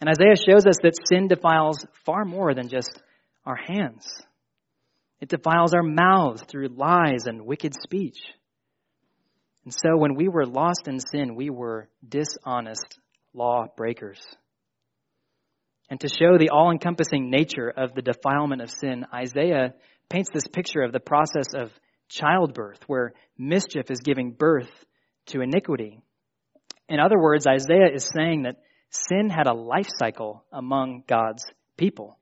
And 0.00 0.10
Isaiah 0.10 0.36
shows 0.36 0.66
us 0.66 0.76
that 0.82 0.98
sin 1.08 1.28
defiles 1.28 1.86
far 2.04 2.24
more 2.24 2.52
than 2.52 2.68
just 2.68 3.00
our 3.46 3.56
hands. 3.56 4.06
It 5.20 5.30
defiles 5.30 5.72
our 5.72 5.82
mouths 5.82 6.42
through 6.42 6.68
lies 6.68 7.24
and 7.26 7.46
wicked 7.46 7.72
speech. 7.82 8.18
And 9.64 9.72
so 9.72 9.96
when 9.96 10.14
we 10.14 10.28
were 10.28 10.44
lost 10.44 10.86
in 10.86 11.00
sin, 11.00 11.34
we 11.34 11.48
were 11.48 11.88
dishonest 12.06 12.98
law 13.32 13.66
breakers. 13.76 14.20
And 15.88 16.00
to 16.00 16.08
show 16.08 16.36
the 16.36 16.50
all 16.50 16.70
encompassing 16.70 17.30
nature 17.30 17.68
of 17.68 17.94
the 17.94 18.02
defilement 18.02 18.62
of 18.62 18.70
sin, 18.70 19.06
Isaiah 19.14 19.74
paints 20.08 20.30
this 20.32 20.46
picture 20.48 20.82
of 20.82 20.92
the 20.92 21.00
process 21.00 21.46
of 21.54 21.70
childbirth, 22.08 22.80
where 22.86 23.14
mischief 23.38 23.90
is 23.90 24.00
giving 24.00 24.32
birth 24.32 24.70
to 25.26 25.40
iniquity. 25.40 26.00
In 26.88 27.00
other 27.00 27.18
words, 27.18 27.46
Isaiah 27.46 27.92
is 27.92 28.08
saying 28.12 28.42
that 28.42 28.62
sin 28.90 29.30
had 29.30 29.46
a 29.46 29.54
life 29.54 29.88
cycle 29.98 30.44
among 30.52 31.04
God's 31.08 31.44
people. 31.76 32.18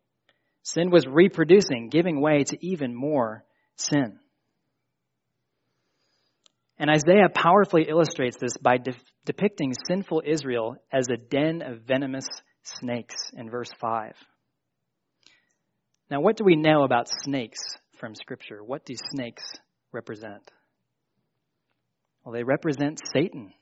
Sin 0.62 0.90
was 0.90 1.06
reproducing, 1.06 1.90
giving 1.90 2.20
way 2.20 2.44
to 2.44 2.66
even 2.66 2.94
more 2.94 3.44
sin. 3.76 4.18
And 6.78 6.90
Isaiah 6.90 7.28
powerfully 7.32 7.86
illustrates 7.88 8.36
this 8.38 8.56
by 8.56 8.78
de- 8.78 8.94
depicting 9.26 9.74
sinful 9.86 10.22
Israel 10.26 10.76
as 10.92 11.08
a 11.08 11.16
den 11.16 11.62
of 11.62 11.82
venomous 11.82 12.26
snakes 12.64 13.30
in 13.36 13.50
verse 13.50 13.70
5. 13.80 14.14
Now, 16.10 16.20
what 16.20 16.36
do 16.36 16.44
we 16.44 16.56
know 16.56 16.84
about 16.84 17.08
snakes 17.08 17.60
from 17.98 18.14
Scripture? 18.14 18.62
What 18.62 18.84
do 18.84 18.94
snakes 19.12 19.44
represent? 19.92 20.50
Well, 22.24 22.32
they 22.32 22.42
represent 22.42 23.00
Satan, 23.12 23.52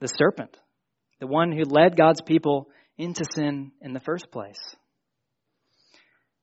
the 0.00 0.08
serpent, 0.08 0.56
the 1.20 1.26
one 1.26 1.52
who 1.52 1.64
led 1.64 1.96
God's 1.96 2.22
people 2.22 2.68
into 2.96 3.24
sin 3.34 3.72
in 3.80 3.92
the 3.92 4.00
first 4.00 4.30
place. 4.30 4.60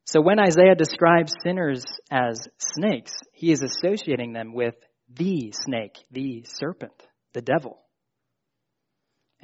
So 0.05 0.21
when 0.21 0.39
Isaiah 0.39 0.75
describes 0.75 1.33
sinners 1.43 1.83
as 2.11 2.47
snakes, 2.57 3.13
he 3.33 3.51
is 3.51 3.63
associating 3.63 4.33
them 4.33 4.53
with 4.53 4.75
the 5.13 5.51
snake, 5.51 5.97
the 6.11 6.45
serpent, 6.47 6.93
the 7.33 7.41
devil. 7.41 7.79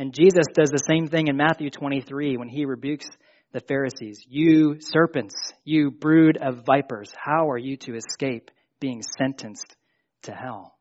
And 0.02 0.16
Jesus 0.16 0.48
does 0.56 0.72
the 0.72 0.84
same 0.90 1.06
thing 1.06 1.28
in 1.28 1.38
Matthew 1.38 1.70
23 1.70 2.36
when 2.36 2.50
he 2.50 2.66
rebukes 2.66 3.06
the 3.52 3.60
Pharisees. 3.60 4.26
You 4.28 4.78
serpents, 4.80 5.36
you 5.64 5.92
brood 5.92 6.40
of 6.42 6.66
vipers, 6.66 7.14
how 7.16 7.52
are 7.52 7.58
you 7.60 7.78
to 7.78 7.94
escape 7.94 8.50
being 8.80 9.04
sentenced 9.04 9.76
to 10.24 10.32
hell? 10.32 10.76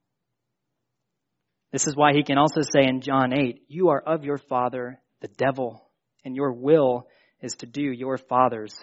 This 1.71 1.87
is 1.87 1.95
why 1.95 2.15
he 2.15 2.23
can 2.23 2.39
also 2.39 2.63
say 2.63 2.89
in 2.89 3.03
John 3.03 3.35
8, 3.35 3.65
You 3.69 3.91
are 3.91 4.01
of 4.01 4.25
your 4.25 4.39
father, 4.39 4.99
the 5.21 5.29
devil, 5.29 5.87
and 6.25 6.35
your 6.35 6.53
will 6.55 7.07
is 7.43 7.53
to 7.57 7.67
do 7.67 7.83
your 7.83 8.17
father's 8.17 8.75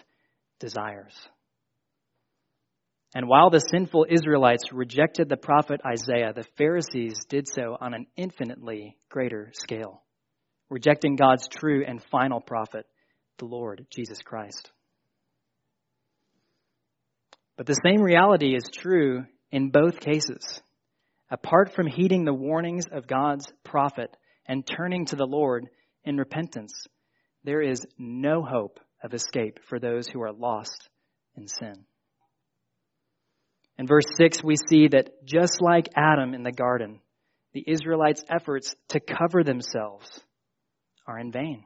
desires. 0.59 1.17
And 3.15 3.27
while 3.27 3.49
the 3.49 3.57
sinful 3.57 4.05
Israelites 4.07 4.71
rejected 4.71 5.29
the 5.29 5.35
prophet 5.35 5.81
Isaiah, 5.83 6.31
the 6.31 6.45
Pharisees 6.59 7.25
did 7.27 7.47
so 7.47 7.75
on 7.81 7.95
an 7.95 8.05
infinitely 8.15 8.97
greater 9.09 9.49
scale 9.55 10.03
rejecting 10.69 11.15
God's 11.15 11.47
true 11.47 11.83
and 11.85 12.03
final 12.11 12.41
prophet, 12.41 12.85
the 13.37 13.45
Lord 13.45 13.85
Jesus 13.89 14.19
Christ. 14.21 14.71
But 17.55 17.65
the 17.65 17.79
same 17.83 18.01
reality 18.01 18.55
is 18.55 18.69
true 18.71 19.25
in 19.51 19.69
both 19.69 19.99
cases. 19.99 20.61
Apart 21.29 21.73
from 21.73 21.87
heeding 21.87 22.23
the 22.23 22.33
warnings 22.33 22.85
of 22.91 23.07
God's 23.07 23.47
prophet 23.63 24.15
and 24.47 24.65
turning 24.65 25.05
to 25.07 25.15
the 25.15 25.25
Lord 25.25 25.67
in 26.03 26.17
repentance, 26.17 26.87
there 27.43 27.61
is 27.61 27.85
no 27.97 28.43
hope 28.43 28.79
of 29.03 29.13
escape 29.13 29.59
for 29.67 29.79
those 29.79 30.07
who 30.07 30.21
are 30.21 30.31
lost 30.31 30.89
in 31.35 31.47
sin. 31.47 31.85
In 33.77 33.87
verse 33.87 34.05
6, 34.17 34.43
we 34.43 34.55
see 34.69 34.87
that 34.89 35.25
just 35.25 35.61
like 35.61 35.89
Adam 35.95 36.33
in 36.33 36.43
the 36.43 36.51
garden, 36.51 36.99
the 37.53 37.63
Israelites' 37.67 38.23
efforts 38.29 38.75
to 38.89 38.99
cover 38.99 39.43
themselves 39.43 40.21
are 41.07 41.17
in 41.17 41.31
vain. 41.31 41.63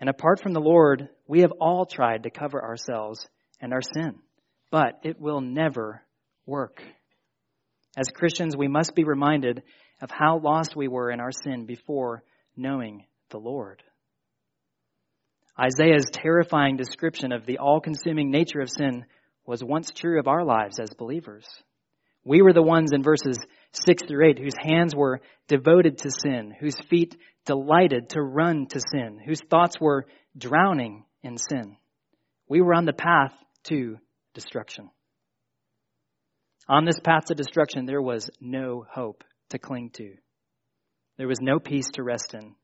And 0.00 0.08
apart 0.10 0.40
from 0.40 0.52
the 0.52 0.60
Lord, 0.60 1.08
we 1.26 1.40
have 1.40 1.52
all 1.52 1.86
tried 1.86 2.24
to 2.24 2.30
cover 2.30 2.62
ourselves 2.62 3.26
and 3.60 3.72
our 3.72 3.82
sin, 3.82 4.16
but 4.70 5.00
it 5.02 5.20
will 5.20 5.40
never 5.40 6.02
work. 6.44 6.82
As 7.96 8.08
Christians, 8.08 8.56
we 8.56 8.68
must 8.68 8.94
be 8.94 9.04
reminded 9.04 9.62
of 10.02 10.10
how 10.10 10.38
lost 10.38 10.76
we 10.76 10.88
were 10.88 11.10
in 11.10 11.20
our 11.20 11.32
sin 11.32 11.64
before 11.64 12.22
knowing 12.56 13.04
the 13.30 13.38
Lord. 13.38 13.82
Isaiah's 15.58 16.10
terrifying 16.12 16.76
description 16.76 17.32
of 17.32 17.46
the 17.46 17.58
all 17.58 17.80
consuming 17.80 18.30
nature 18.30 18.60
of 18.60 18.68
sin 18.68 19.06
was 19.46 19.64
once 19.64 19.90
true 19.90 20.18
of 20.18 20.28
our 20.28 20.44
lives 20.44 20.78
as 20.78 20.90
believers. 20.90 21.46
We 22.24 22.42
were 22.42 22.52
the 22.52 22.62
ones 22.62 22.92
in 22.92 23.02
verses 23.02 23.38
6 23.86 24.04
through 24.08 24.30
8 24.30 24.38
whose 24.38 24.56
hands 24.58 24.94
were 24.94 25.20
devoted 25.48 25.98
to 25.98 26.10
sin, 26.10 26.54
whose 26.58 26.76
feet 26.88 27.16
delighted 27.44 28.10
to 28.10 28.22
run 28.22 28.66
to 28.68 28.80
sin, 28.80 29.20
whose 29.24 29.40
thoughts 29.40 29.80
were 29.80 30.06
drowning 30.36 31.04
in 31.22 31.36
sin. 31.38 31.76
We 32.48 32.60
were 32.60 32.74
on 32.74 32.84
the 32.84 32.92
path 32.92 33.32
to 33.64 33.98
destruction. 34.34 34.90
On 36.68 36.84
this 36.84 36.98
path 37.02 37.26
to 37.26 37.34
destruction, 37.34 37.86
there 37.86 38.02
was 38.02 38.30
no 38.40 38.84
hope 38.90 39.24
to 39.50 39.58
cling 39.58 39.90
to. 39.94 40.14
There 41.16 41.28
was 41.28 41.40
no 41.40 41.58
peace 41.58 41.88
to 41.92 42.02
rest 42.02 42.34
in. 42.34 42.54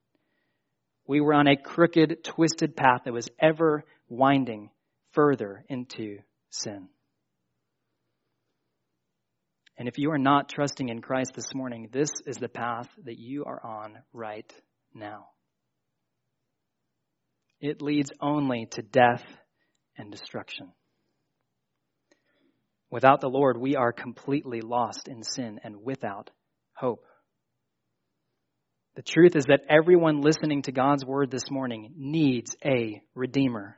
We 1.07 1.21
were 1.21 1.35
on 1.35 1.47
a 1.47 1.57
crooked, 1.57 2.25
twisted 2.25 2.77
path 2.77 3.03
that 3.05 3.13
was 3.13 3.29
ever 3.41 3.85
winding 4.09 4.71
further 5.13 5.65
into 5.69 6.19
sin. 6.51 6.89
And 9.79 9.89
if 9.89 9.99
you 9.99 10.11
are 10.13 10.19
not 10.19 10.49
trusting 10.49 10.89
in 10.89 11.01
Christ 11.01 11.33
this 11.35 11.55
morning, 11.55 11.89
this 11.93 12.11
is 12.27 12.37
the 12.37 12.49
path 12.49 12.89
that 13.05 13.19
you 13.19 13.45
are 13.45 13.61
on 13.65 13.99
right 14.13 14.53
now. 14.95 15.27
It 17.61 17.81
leads 17.81 18.11
only 18.21 18.67
to 18.73 18.83
death 18.83 19.25
and 19.97 20.11
destruction. 20.11 20.73
Without 22.91 23.21
the 23.21 23.31
Lord, 23.31 23.57
we 23.57 23.77
are 23.77 23.93
completely 23.93 24.61
lost 24.61 25.09
in 25.09 25.23
sin 25.23 25.61
and 25.65 25.83
without 25.83 26.31
hope. 26.75 27.07
The 28.97 29.03
truth 29.03 29.37
is 29.37 29.47
that 29.47 29.63
everyone 29.71 30.21
listening 30.21 30.63
to 30.63 30.73
God's 30.73 31.07
word 31.07 31.31
this 31.31 31.51
morning 31.51 31.95
needs 31.97 32.55
a 32.63 33.01
Redeemer, 33.15 33.77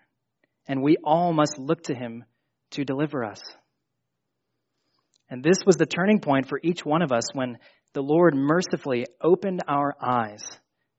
and 0.67 0.83
we 0.83 0.97
all 1.05 1.33
must 1.33 1.57
look 1.57 1.85
to 1.85 1.95
him 1.95 2.25
to 2.73 2.85
deliver 2.85 3.25
us. 3.25 3.41
And 5.35 5.43
this 5.43 5.67
was 5.67 5.75
the 5.75 5.85
turning 5.85 6.21
point 6.21 6.49
for 6.49 6.61
each 6.63 6.87
one 6.87 7.03
of 7.03 7.11
us 7.11 7.25
when 7.33 7.59
the 7.93 8.03
Lord 8.03 8.37
mercifully 8.37 9.07
opened 9.21 9.63
our 9.67 9.97
eyes 10.01 10.45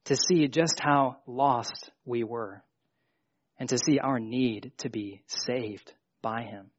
to 0.07 0.17
see 0.17 0.49
just 0.49 0.77
how 0.77 1.19
lost 1.25 1.89
we 2.03 2.25
were 2.25 2.61
and 3.57 3.69
to 3.69 3.77
see 3.77 3.97
our 3.97 4.19
need 4.19 4.73
to 4.79 4.89
be 4.89 5.21
saved 5.27 5.93
by 6.21 6.41
Him. 6.41 6.69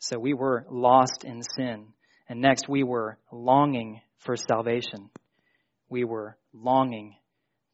So 0.00 0.18
we 0.18 0.34
were 0.34 0.66
lost 0.68 1.22
in 1.22 1.42
sin. 1.42 1.92
And 2.28 2.40
next, 2.40 2.68
we 2.68 2.82
were 2.82 3.18
longing 3.30 4.00
for 4.16 4.34
salvation. 4.34 5.10
We 5.88 6.02
were 6.02 6.36
longing 6.52 7.14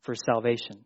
for 0.03 0.15
salvation. 0.15 0.85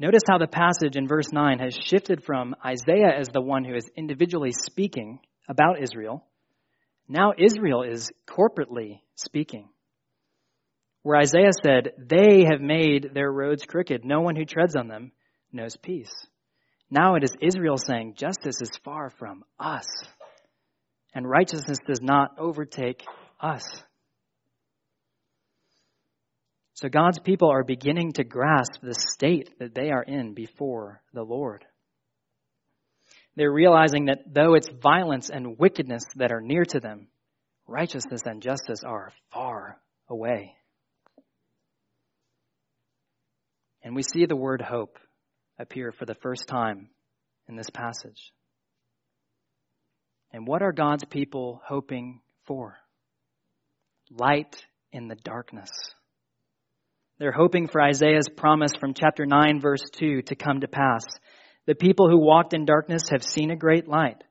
Notice 0.00 0.22
how 0.28 0.38
the 0.38 0.46
passage 0.46 0.94
in 0.94 1.08
verse 1.08 1.32
9 1.32 1.58
has 1.58 1.74
shifted 1.74 2.22
from 2.22 2.54
Isaiah 2.64 3.18
as 3.18 3.28
the 3.28 3.40
one 3.40 3.64
who 3.64 3.74
is 3.74 3.90
individually 3.96 4.52
speaking 4.52 5.18
about 5.48 5.82
Israel 5.82 6.24
Now 7.08 7.32
Israel 7.36 7.82
is 7.82 8.10
corporately 8.26 9.00
speaking. 9.16 9.68
Where 11.02 11.18
Isaiah 11.18 11.50
said, 11.64 11.92
They 11.98 12.44
have 12.48 12.60
made 12.60 13.10
their 13.12 13.32
roads 13.32 13.64
crooked. 13.64 14.04
No 14.04 14.20
one 14.20 14.36
who 14.36 14.44
treads 14.44 14.76
on 14.76 14.86
them 14.88 15.10
knows 15.52 15.76
peace. 15.76 16.12
Now 16.90 17.16
it 17.16 17.24
is 17.24 17.34
Israel 17.40 17.76
saying, 17.78 18.14
Justice 18.14 18.60
is 18.60 18.70
far 18.84 19.10
from 19.10 19.42
us, 19.58 19.86
and 21.14 21.28
righteousness 21.28 21.78
does 21.86 22.00
not 22.00 22.38
overtake 22.38 23.02
us. 23.40 23.64
So 26.78 26.88
God's 26.88 27.18
people 27.18 27.50
are 27.50 27.64
beginning 27.64 28.12
to 28.12 28.22
grasp 28.22 28.80
the 28.80 28.94
state 28.94 29.58
that 29.58 29.74
they 29.74 29.90
are 29.90 30.04
in 30.04 30.32
before 30.32 31.02
the 31.12 31.24
Lord. 31.24 31.64
They're 33.34 33.50
realizing 33.50 34.04
that 34.04 34.32
though 34.32 34.54
it's 34.54 34.68
violence 34.80 35.28
and 35.28 35.58
wickedness 35.58 36.04
that 36.14 36.30
are 36.30 36.40
near 36.40 36.64
to 36.66 36.78
them, 36.78 37.08
righteousness 37.66 38.20
and 38.26 38.40
justice 38.40 38.84
are 38.84 39.10
far 39.32 39.80
away. 40.08 40.54
And 43.82 43.96
we 43.96 44.04
see 44.04 44.26
the 44.26 44.36
word 44.36 44.62
hope 44.62 45.00
appear 45.58 45.90
for 45.90 46.06
the 46.06 46.14
first 46.14 46.46
time 46.46 46.90
in 47.48 47.56
this 47.56 47.70
passage. 47.70 48.32
And 50.32 50.46
what 50.46 50.62
are 50.62 50.70
God's 50.70 51.04
people 51.06 51.60
hoping 51.66 52.20
for? 52.46 52.76
Light 54.16 54.64
in 54.92 55.08
the 55.08 55.16
darkness. 55.16 55.70
They're 57.18 57.32
hoping 57.32 57.68
for 57.68 57.82
Isaiah's 57.82 58.28
promise 58.36 58.72
from 58.78 58.94
chapter 58.94 59.26
9, 59.26 59.60
verse 59.60 59.82
2 59.92 60.22
to 60.22 60.34
come 60.34 60.60
to 60.60 60.68
pass. 60.68 61.04
The 61.66 61.74
people 61.74 62.08
who 62.08 62.18
walked 62.18 62.54
in 62.54 62.64
darkness 62.64 63.02
have 63.10 63.22
seen 63.22 63.50
a 63.50 63.56
great 63.56 63.88
light. 63.88 64.22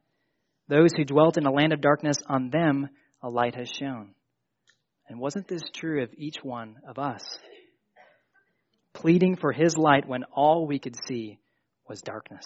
Those 0.68 0.92
who 0.96 1.06
dwelt 1.06 1.38
in 1.38 1.46
a 1.46 1.52
land 1.52 1.74
of 1.74 1.82
darkness, 1.82 2.18
on 2.28 2.50
them 2.50 2.90
a 3.22 3.30
light 3.30 3.56
has 3.56 3.70
shone. 3.70 4.16
And 5.10 5.20
wasn't 5.20 5.48
this 5.48 5.64
true 5.74 6.04
of 6.04 6.14
each 6.18 6.38
one 6.44 6.78
of 6.88 6.98
us? 6.98 7.24
pleading 8.98 9.36
for 9.36 9.52
his 9.52 9.78
light 9.78 10.08
when 10.08 10.24
all 10.34 10.66
we 10.66 10.80
could 10.80 10.96
see 11.08 11.38
was 11.88 12.02
darkness. 12.02 12.46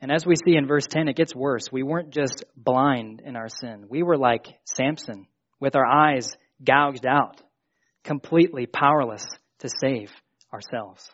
And 0.00 0.10
as 0.10 0.26
we 0.26 0.34
see 0.36 0.56
in 0.56 0.66
verse 0.66 0.86
10, 0.88 1.08
it 1.08 1.16
gets 1.16 1.34
worse. 1.34 1.70
We 1.70 1.82
weren't 1.82 2.10
just 2.10 2.44
blind 2.56 3.22
in 3.24 3.36
our 3.36 3.48
sin. 3.48 3.86
We 3.88 4.02
were 4.02 4.16
like 4.18 4.46
Samson, 4.64 5.26
with 5.60 5.76
our 5.76 5.86
eyes 5.86 6.30
gouged 6.62 7.06
out, 7.06 7.40
completely 8.04 8.66
powerless 8.66 9.26
to 9.60 9.68
save 9.68 10.12
ourselves. 10.52 11.10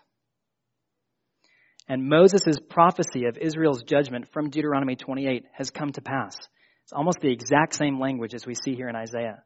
And 1.88 2.08
Moses' 2.08 2.58
prophecy 2.68 3.24
of 3.24 3.38
Israel's 3.38 3.82
judgment 3.82 4.32
from 4.32 4.50
Deuteronomy 4.50 4.96
28 4.96 5.46
has 5.52 5.70
come 5.70 5.92
to 5.92 6.02
pass. 6.02 6.36
It's 6.84 6.92
almost 6.92 7.18
the 7.20 7.32
exact 7.32 7.74
same 7.74 7.98
language 7.98 8.34
as 8.34 8.46
we 8.46 8.54
see 8.54 8.74
here 8.74 8.88
in 8.88 8.96
Isaiah. 8.96 9.42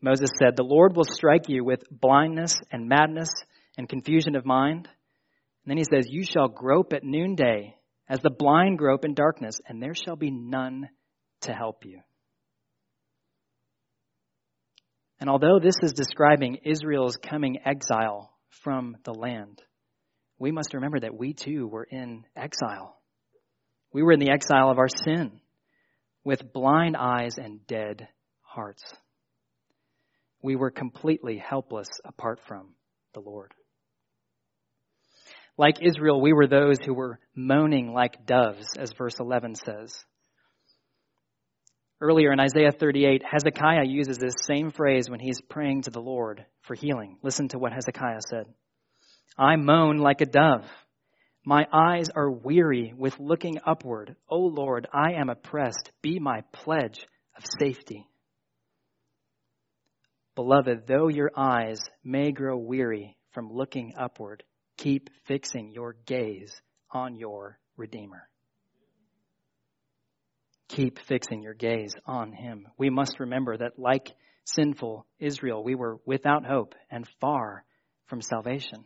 Moses 0.00 0.30
said, 0.38 0.56
The 0.56 0.62
Lord 0.62 0.96
will 0.96 1.04
strike 1.04 1.48
you 1.48 1.64
with 1.64 1.84
blindness 1.90 2.60
and 2.70 2.88
madness 2.88 3.30
and 3.76 3.88
confusion 3.88 4.36
of 4.36 4.46
mind. 4.46 4.88
And 5.64 5.70
then 5.70 5.76
he 5.76 5.84
says, 5.84 6.06
You 6.08 6.24
shall 6.24 6.48
grope 6.48 6.92
at 6.92 7.04
noonday 7.04 7.76
as 8.08 8.20
the 8.20 8.30
blind 8.30 8.78
grope 8.78 9.04
in 9.04 9.14
darkness, 9.14 9.60
and 9.68 9.82
there 9.82 9.94
shall 9.94 10.16
be 10.16 10.30
none 10.30 10.88
to 11.42 11.52
help 11.52 11.84
you. 11.84 12.00
And 15.20 15.28
although 15.28 15.58
this 15.58 15.76
is 15.82 15.92
describing 15.92 16.60
Israel's 16.64 17.16
coming 17.16 17.58
exile 17.64 18.32
from 18.50 18.96
the 19.04 19.14
land, 19.14 19.60
we 20.38 20.52
must 20.52 20.74
remember 20.74 21.00
that 21.00 21.16
we 21.16 21.32
too 21.32 21.66
were 21.66 21.84
in 21.84 22.24
exile. 22.36 22.96
We 23.92 24.02
were 24.02 24.12
in 24.12 24.20
the 24.20 24.30
exile 24.30 24.70
of 24.70 24.78
our 24.78 24.88
sin 24.88 25.40
with 26.24 26.52
blind 26.52 26.96
eyes 26.96 27.38
and 27.38 27.66
dead 27.66 28.08
hearts 28.42 28.84
we 30.42 30.56
were 30.56 30.70
completely 30.70 31.38
helpless 31.38 31.88
apart 32.04 32.40
from 32.46 32.68
the 33.14 33.20
Lord. 33.20 33.52
Like 35.56 35.82
Israel, 35.82 36.20
we 36.20 36.32
were 36.32 36.46
those 36.46 36.78
who 36.84 36.94
were 36.94 37.18
moaning 37.34 37.92
like 37.92 38.24
doves, 38.26 38.68
as 38.78 38.92
verse 38.92 39.18
11 39.18 39.56
says. 39.56 40.04
Earlier 42.00 42.32
in 42.32 42.38
Isaiah 42.38 42.70
38, 42.70 43.24
Hezekiah 43.28 43.84
uses 43.84 44.18
this 44.18 44.34
same 44.46 44.70
phrase 44.70 45.10
when 45.10 45.18
he's 45.18 45.40
praying 45.40 45.82
to 45.82 45.90
the 45.90 46.00
Lord 46.00 46.44
for 46.62 46.74
healing. 46.74 47.18
Listen 47.22 47.48
to 47.48 47.58
what 47.58 47.72
Hezekiah 47.72 48.20
said 48.28 48.44
I 49.36 49.56
moan 49.56 49.98
like 49.98 50.20
a 50.20 50.26
dove. 50.26 50.64
My 51.44 51.66
eyes 51.72 52.08
are 52.14 52.30
weary 52.30 52.92
with 52.96 53.18
looking 53.18 53.58
upward. 53.66 54.14
O 54.28 54.38
Lord, 54.38 54.86
I 54.92 55.12
am 55.12 55.28
oppressed. 55.28 55.90
Be 56.02 56.20
my 56.20 56.42
pledge 56.52 57.04
of 57.36 57.44
safety. 57.58 58.06
Beloved, 60.36 60.86
though 60.86 61.08
your 61.08 61.32
eyes 61.36 61.80
may 62.04 62.30
grow 62.30 62.56
weary 62.56 63.16
from 63.32 63.52
looking 63.52 63.94
upward, 63.98 64.44
keep 64.76 65.10
fixing 65.26 65.72
your 65.72 65.96
gaze 66.06 66.60
on 66.92 67.16
your 67.16 67.58
Redeemer. 67.76 68.28
Keep 70.68 70.98
fixing 70.98 71.42
your 71.42 71.54
gaze 71.54 71.94
on 72.06 72.32
Him. 72.32 72.68
We 72.76 72.90
must 72.90 73.20
remember 73.20 73.56
that, 73.56 73.78
like 73.78 74.14
sinful 74.44 75.06
Israel, 75.18 75.64
we 75.64 75.74
were 75.74 75.98
without 76.04 76.44
hope 76.44 76.74
and 76.90 77.06
far 77.20 77.64
from 78.06 78.20
salvation. 78.20 78.84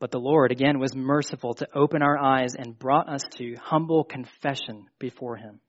But 0.00 0.12
the 0.12 0.20
Lord, 0.20 0.52
again, 0.52 0.78
was 0.78 0.94
merciful 0.94 1.54
to 1.54 1.68
open 1.74 2.02
our 2.02 2.16
eyes 2.16 2.54
and 2.56 2.78
brought 2.78 3.08
us 3.08 3.22
to 3.36 3.56
humble 3.60 4.04
confession 4.04 4.86
before 5.00 5.36
Him. 5.36 5.60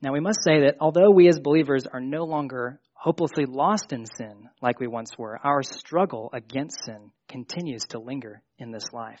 Now, 0.00 0.12
we 0.12 0.20
must 0.20 0.42
say 0.42 0.62
that 0.62 0.78
although 0.80 1.10
we 1.10 1.28
as 1.28 1.38
believers 1.38 1.86
are 1.86 2.00
no 2.00 2.24
longer 2.24 2.80
hopelessly 2.94 3.44
lost 3.46 3.92
in 3.92 4.04
sin 4.06 4.48
like 4.60 4.80
we 4.80 4.86
once 4.86 5.16
were, 5.18 5.38
our 5.44 5.62
struggle 5.62 6.30
against 6.32 6.84
sin 6.84 7.12
continues 7.28 7.82
to 7.90 8.00
linger 8.00 8.42
in 8.58 8.72
this 8.72 8.92
life. 8.92 9.20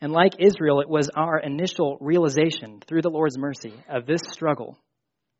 And 0.00 0.12
like 0.12 0.34
Israel, 0.38 0.80
it 0.80 0.88
was 0.88 1.10
our 1.14 1.38
initial 1.38 1.96
realization 2.00 2.80
through 2.86 3.02
the 3.02 3.10
Lord's 3.10 3.38
mercy 3.38 3.72
of 3.88 4.06
this 4.06 4.20
struggle 4.28 4.78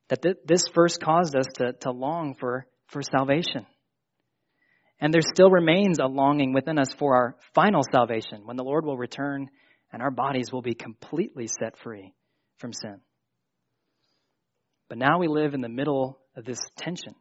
that 0.08 0.22
th- 0.22 0.36
this 0.46 0.62
first 0.72 1.00
caused 1.02 1.36
us 1.36 1.46
to, 1.56 1.72
to 1.80 1.90
long 1.90 2.34
for, 2.38 2.66
for 2.86 3.02
salvation. 3.02 3.66
And 4.98 5.12
there 5.12 5.20
still 5.20 5.50
remains 5.50 5.98
a 5.98 6.06
longing 6.06 6.54
within 6.54 6.78
us 6.78 6.92
for 6.94 7.16
our 7.16 7.36
final 7.54 7.82
salvation 7.82 8.46
when 8.46 8.56
the 8.56 8.64
Lord 8.64 8.86
will 8.86 8.96
return 8.96 9.48
and 9.92 10.00
our 10.00 10.10
bodies 10.10 10.50
will 10.52 10.62
be 10.62 10.74
completely 10.74 11.48
set 11.48 11.78
free 11.78 12.14
from 12.58 12.72
sin. 12.72 13.00
But 14.88 14.98
now 14.98 15.18
we 15.18 15.28
live 15.28 15.52
in 15.52 15.60
the 15.60 15.68
middle 15.68 16.18
of 16.34 16.44
this 16.44 16.60
tension. 16.76 17.14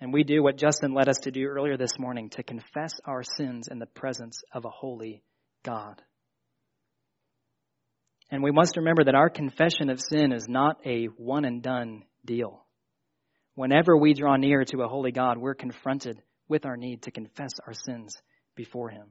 And 0.00 0.12
we 0.12 0.22
do 0.22 0.42
what 0.42 0.56
Justin 0.56 0.94
led 0.94 1.08
us 1.08 1.18
to 1.22 1.32
do 1.32 1.44
earlier 1.44 1.76
this 1.76 1.98
morning 1.98 2.30
to 2.30 2.42
confess 2.44 2.92
our 3.04 3.22
sins 3.22 3.68
in 3.68 3.78
the 3.78 3.86
presence 3.86 4.42
of 4.52 4.64
a 4.64 4.70
holy 4.70 5.22
God. 5.64 6.00
And 8.30 8.42
we 8.42 8.50
must 8.50 8.76
remember 8.76 9.04
that 9.04 9.14
our 9.14 9.30
confession 9.30 9.88
of 9.88 10.00
sin 10.00 10.32
is 10.32 10.48
not 10.48 10.78
a 10.84 11.06
one 11.16 11.44
and 11.44 11.62
done 11.62 12.04
deal. 12.24 12.64
Whenever 13.54 13.96
we 13.96 14.14
draw 14.14 14.36
near 14.36 14.64
to 14.64 14.82
a 14.82 14.88
holy 14.88 15.12
God, 15.12 15.38
we're 15.38 15.54
confronted 15.54 16.22
with 16.46 16.66
our 16.66 16.76
need 16.76 17.02
to 17.02 17.10
confess 17.10 17.52
our 17.66 17.72
sins 17.72 18.14
before 18.54 18.90
Him. 18.90 19.08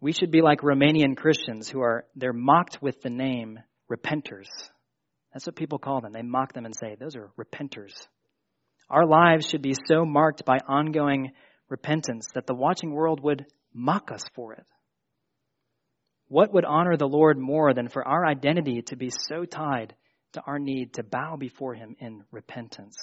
We 0.00 0.12
should 0.12 0.30
be 0.30 0.42
like 0.42 0.60
Romanian 0.60 1.16
Christians 1.16 1.68
who 1.68 1.80
are, 1.80 2.04
they're 2.14 2.32
mocked 2.32 2.82
with 2.82 3.00
the 3.00 3.10
name 3.10 3.60
repenters. 3.90 4.48
That's 5.32 5.46
what 5.46 5.56
people 5.56 5.78
call 5.78 6.00
them. 6.00 6.12
They 6.12 6.22
mock 6.22 6.52
them 6.52 6.66
and 6.66 6.74
say, 6.74 6.96
those 6.98 7.16
are 7.16 7.30
repenters. 7.38 7.94
Our 8.90 9.06
lives 9.06 9.48
should 9.48 9.62
be 9.62 9.74
so 9.88 10.04
marked 10.04 10.44
by 10.44 10.58
ongoing 10.68 11.32
repentance 11.68 12.28
that 12.34 12.46
the 12.46 12.54
watching 12.54 12.92
world 12.92 13.20
would 13.22 13.46
mock 13.72 14.10
us 14.12 14.22
for 14.34 14.52
it. 14.52 14.64
What 16.28 16.52
would 16.52 16.64
honor 16.64 16.96
the 16.96 17.08
Lord 17.08 17.38
more 17.38 17.72
than 17.72 17.88
for 17.88 18.06
our 18.06 18.26
identity 18.26 18.82
to 18.82 18.96
be 18.96 19.10
so 19.10 19.44
tied 19.44 19.94
to 20.32 20.42
our 20.42 20.58
need 20.58 20.94
to 20.94 21.02
bow 21.02 21.36
before 21.36 21.74
Him 21.74 21.96
in 22.00 22.24
repentance? 22.32 22.96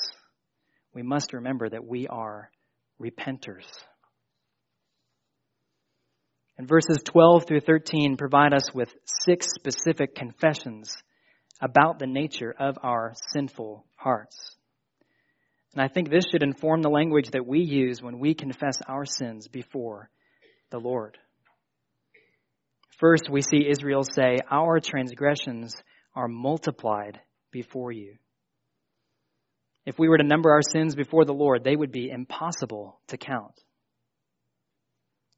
We 0.93 1.03
must 1.03 1.33
remember 1.33 1.69
that 1.69 1.85
we 1.85 2.07
are 2.07 2.51
repenters. 3.01 3.65
And 6.57 6.67
verses 6.67 7.01
12 7.03 7.45
through 7.47 7.61
13 7.61 8.17
provide 8.17 8.53
us 8.53 8.73
with 8.73 8.93
six 9.25 9.47
specific 9.55 10.15
confessions 10.15 10.95
about 11.61 11.97
the 11.97 12.07
nature 12.07 12.53
of 12.59 12.77
our 12.83 13.13
sinful 13.31 13.85
hearts. 13.95 14.55
And 15.73 15.81
I 15.81 15.87
think 15.87 16.09
this 16.09 16.25
should 16.29 16.43
inform 16.43 16.81
the 16.81 16.89
language 16.89 17.31
that 17.31 17.47
we 17.47 17.61
use 17.61 18.01
when 18.01 18.19
we 18.19 18.35
confess 18.35 18.77
our 18.87 19.05
sins 19.05 19.47
before 19.47 20.09
the 20.69 20.79
Lord. 20.79 21.17
First, 23.03 23.29
we 23.29 23.41
see 23.41 23.67
Israel 23.69 24.05
say, 24.05 24.37
Our 24.49 24.79
transgressions 24.79 25.75
are 26.15 26.29
multiplied 26.29 27.19
before 27.51 27.91
you. 27.91 28.15
If 29.85 29.99
we 29.99 30.07
were 30.07 30.19
to 30.19 30.23
number 30.23 30.51
our 30.51 30.61
sins 30.61 30.95
before 30.95 31.25
the 31.25 31.33
Lord, 31.33 31.65
they 31.65 31.75
would 31.75 31.91
be 31.91 32.09
impossible 32.09 33.01
to 33.07 33.17
count. 33.17 33.59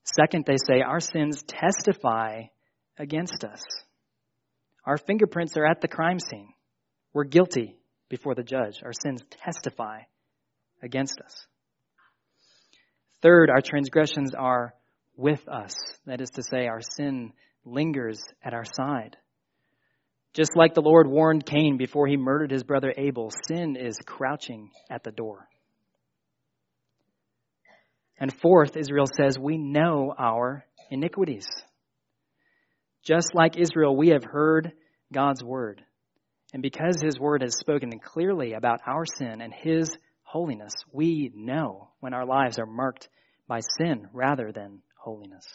Second, 0.04 0.46
they 0.46 0.58
say 0.58 0.82
our 0.82 1.00
sins 1.00 1.42
testify 1.42 2.44
against 3.00 3.44
us. 3.44 3.64
Our 4.86 4.98
fingerprints 4.98 5.58
are 5.58 5.66
at 5.66 5.82
the 5.82 5.88
crime 5.88 6.20
scene. 6.20 6.54
We're 7.14 7.24
guilty 7.24 7.78
before 8.10 8.36
the 8.36 8.44
judge. 8.44 8.84
Our 8.84 8.94
sins 8.94 9.24
testify 9.44 10.02
against 10.84 11.20
us. 11.20 11.48
Third, 13.24 13.50
our 13.50 13.62
transgressions 13.62 14.36
are 14.36 14.76
with 15.18 15.48
us. 15.48 15.74
That 16.06 16.22
is 16.22 16.30
to 16.36 16.44
say, 16.44 16.68
our 16.68 16.82
sin 16.96 17.34
lingers 17.66 18.22
at 18.44 18.54
our 18.54 18.66
side. 18.66 19.18
Just 20.34 20.52
like 20.56 20.74
the 20.74 20.82
Lord 20.82 21.08
warned 21.08 21.46
Cain 21.46 21.78
before 21.78 22.08
he 22.08 22.18
murdered 22.18 22.52
his 22.52 22.64
brother 22.64 22.94
Abel, 22.98 23.32
sin 23.48 23.76
is 23.76 23.98
crouching 24.06 24.70
at 24.90 25.04
the 25.04 25.12
door. 25.12 25.48
And 28.20 28.34
fourth, 28.34 28.78
Israel 28.78 29.08
says, 29.08 29.38
we 29.40 29.58
know 29.58 30.14
our 30.18 30.66
iniquities. 30.90 31.48
Just 33.04 33.34
like 33.34 33.58
Israel, 33.58 33.96
we 33.96 34.10
have 34.10 34.24
heard 34.24 34.74
God's 35.14 35.44
word. 35.44 35.82
And 36.54 36.62
because 36.62 37.02
his 37.02 37.20
word 37.20 37.42
has 37.42 37.58
spoken 37.58 38.00
clearly 38.00 38.54
about 38.54 38.80
our 38.86 39.06
sin 39.06 39.42
and 39.42 39.54
his 39.54 39.90
holiness, 40.24 40.74
we 40.92 41.32
know 41.36 41.90
when 42.00 42.14
our 42.14 42.26
lives 42.26 42.60
are 42.60 42.66
marked 42.66 43.10
by 43.48 43.60
sin 43.78 44.08
rather 44.14 44.52
than 44.52 44.82
holiness. 44.98 45.46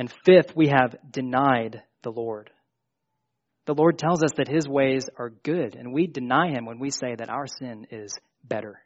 And 0.00 0.10
fifth, 0.24 0.56
we 0.56 0.68
have 0.68 0.96
denied 1.10 1.82
the 2.02 2.10
Lord. 2.10 2.48
The 3.66 3.74
Lord 3.74 3.98
tells 3.98 4.22
us 4.22 4.30
that 4.38 4.48
his 4.48 4.66
ways 4.66 5.10
are 5.18 5.28
good, 5.28 5.74
and 5.74 5.92
we 5.92 6.06
deny 6.06 6.48
him 6.48 6.64
when 6.64 6.78
we 6.78 6.88
say 6.88 7.14
that 7.14 7.28
our 7.28 7.46
sin 7.46 7.86
is 7.90 8.18
better. 8.42 8.80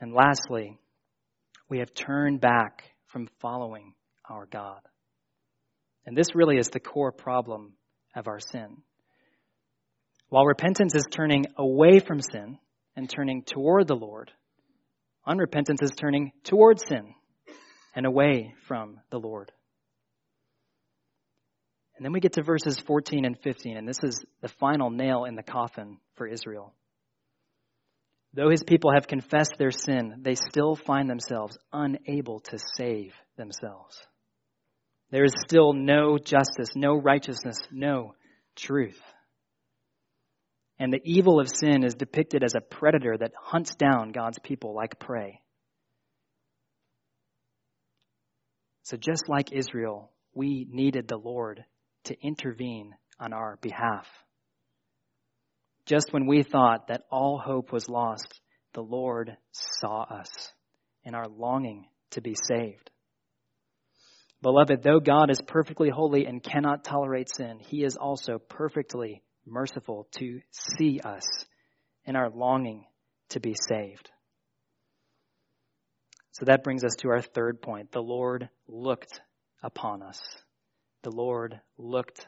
And 0.00 0.14
lastly, 0.14 0.78
we 1.68 1.80
have 1.80 1.92
turned 1.92 2.40
back 2.40 2.84
from 3.08 3.28
following 3.38 3.92
our 4.26 4.46
God. 4.46 4.80
And 6.06 6.16
this 6.16 6.34
really 6.34 6.56
is 6.56 6.68
the 6.68 6.80
core 6.80 7.12
problem 7.12 7.74
of 8.16 8.28
our 8.28 8.40
sin. 8.40 8.78
While 10.30 10.46
repentance 10.46 10.94
is 10.94 11.04
turning 11.10 11.44
away 11.58 11.98
from 11.98 12.22
sin 12.22 12.56
and 12.96 13.10
turning 13.10 13.42
toward 13.42 13.88
the 13.88 13.94
Lord, 13.94 14.32
unrepentance 15.28 15.82
is 15.82 15.90
turning 15.90 16.32
toward 16.44 16.80
sin 16.80 17.14
and 17.94 18.06
away 18.06 18.54
from 18.66 19.00
the 19.10 19.18
Lord. 19.18 19.52
And 21.96 22.04
then 22.04 22.12
we 22.12 22.20
get 22.20 22.32
to 22.34 22.42
verses 22.42 22.78
14 22.80 23.24
and 23.24 23.38
15, 23.38 23.76
and 23.76 23.86
this 23.86 23.98
is 24.02 24.24
the 24.40 24.48
final 24.48 24.90
nail 24.90 25.24
in 25.24 25.34
the 25.34 25.42
coffin 25.42 25.98
for 26.16 26.26
Israel. 26.26 26.74
Though 28.32 28.48
his 28.48 28.62
people 28.62 28.92
have 28.94 29.08
confessed 29.08 29.56
their 29.58 29.72
sin, 29.72 30.20
they 30.22 30.36
still 30.36 30.76
find 30.76 31.10
themselves 31.10 31.58
unable 31.72 32.40
to 32.40 32.58
save 32.76 33.12
themselves. 33.36 34.00
There 35.10 35.24
is 35.24 35.34
still 35.44 35.72
no 35.72 36.16
justice, 36.16 36.70
no 36.76 36.94
righteousness, 36.94 37.58
no 37.72 38.14
truth. 38.56 39.00
And 40.78 40.92
the 40.92 41.02
evil 41.04 41.40
of 41.40 41.50
sin 41.52 41.84
is 41.84 41.94
depicted 41.94 42.42
as 42.42 42.54
a 42.54 42.60
predator 42.60 43.16
that 43.18 43.32
hunts 43.36 43.74
down 43.74 44.12
God's 44.12 44.38
people 44.38 44.74
like 44.74 44.98
prey. 44.98 45.42
So, 48.90 48.96
just 48.96 49.28
like 49.28 49.52
Israel, 49.52 50.10
we 50.34 50.66
needed 50.68 51.06
the 51.06 51.16
Lord 51.16 51.64
to 52.06 52.16
intervene 52.20 52.92
on 53.20 53.32
our 53.32 53.56
behalf. 53.62 54.04
Just 55.86 56.12
when 56.12 56.26
we 56.26 56.42
thought 56.42 56.88
that 56.88 57.04
all 57.08 57.38
hope 57.38 57.70
was 57.72 57.88
lost, 57.88 58.40
the 58.72 58.80
Lord 58.80 59.36
saw 59.52 60.02
us 60.02 60.28
in 61.04 61.14
our 61.14 61.28
longing 61.28 61.86
to 62.10 62.20
be 62.20 62.34
saved. 62.34 62.90
Beloved, 64.42 64.82
though 64.82 64.98
God 64.98 65.30
is 65.30 65.40
perfectly 65.40 65.90
holy 65.90 66.26
and 66.26 66.42
cannot 66.42 66.82
tolerate 66.82 67.28
sin, 67.32 67.60
he 67.60 67.84
is 67.84 67.96
also 67.96 68.38
perfectly 68.38 69.22
merciful 69.46 70.08
to 70.18 70.40
see 70.50 70.98
us 70.98 71.22
in 72.06 72.16
our 72.16 72.28
longing 72.28 72.86
to 73.28 73.38
be 73.38 73.54
saved. 73.54 74.10
So 76.32 76.44
that 76.46 76.62
brings 76.62 76.84
us 76.84 76.94
to 77.00 77.08
our 77.10 77.22
third 77.22 77.60
point. 77.60 77.92
The 77.92 78.00
Lord 78.00 78.48
looked 78.68 79.20
upon 79.62 80.02
us. 80.02 80.20
The 81.02 81.10
Lord 81.10 81.60
looked 81.76 82.26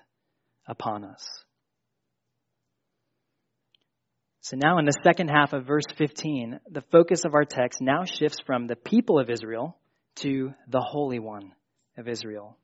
upon 0.67 1.05
us. 1.05 1.27
So 4.41 4.57
now 4.57 4.79
in 4.79 4.87
the 4.87 5.01
second 5.05 5.29
half 5.29 5.53
of 5.53 5.67
verse 5.67 5.85
15, 5.97 6.59
the 6.69 6.83
focus 6.91 7.25
of 7.25 7.35
our 7.35 7.45
text 7.45 7.81
now 7.81 8.05
shifts 8.05 8.39
from 8.45 8.67
the 8.67 8.75
people 8.75 9.21
of 9.21 9.31
Israel 9.31 9.77
to 10.17 10.53
the 10.69 10.81
Holy 10.81 11.21
One 11.21 11.53
of 11.97 12.09
Israel. 12.09 12.57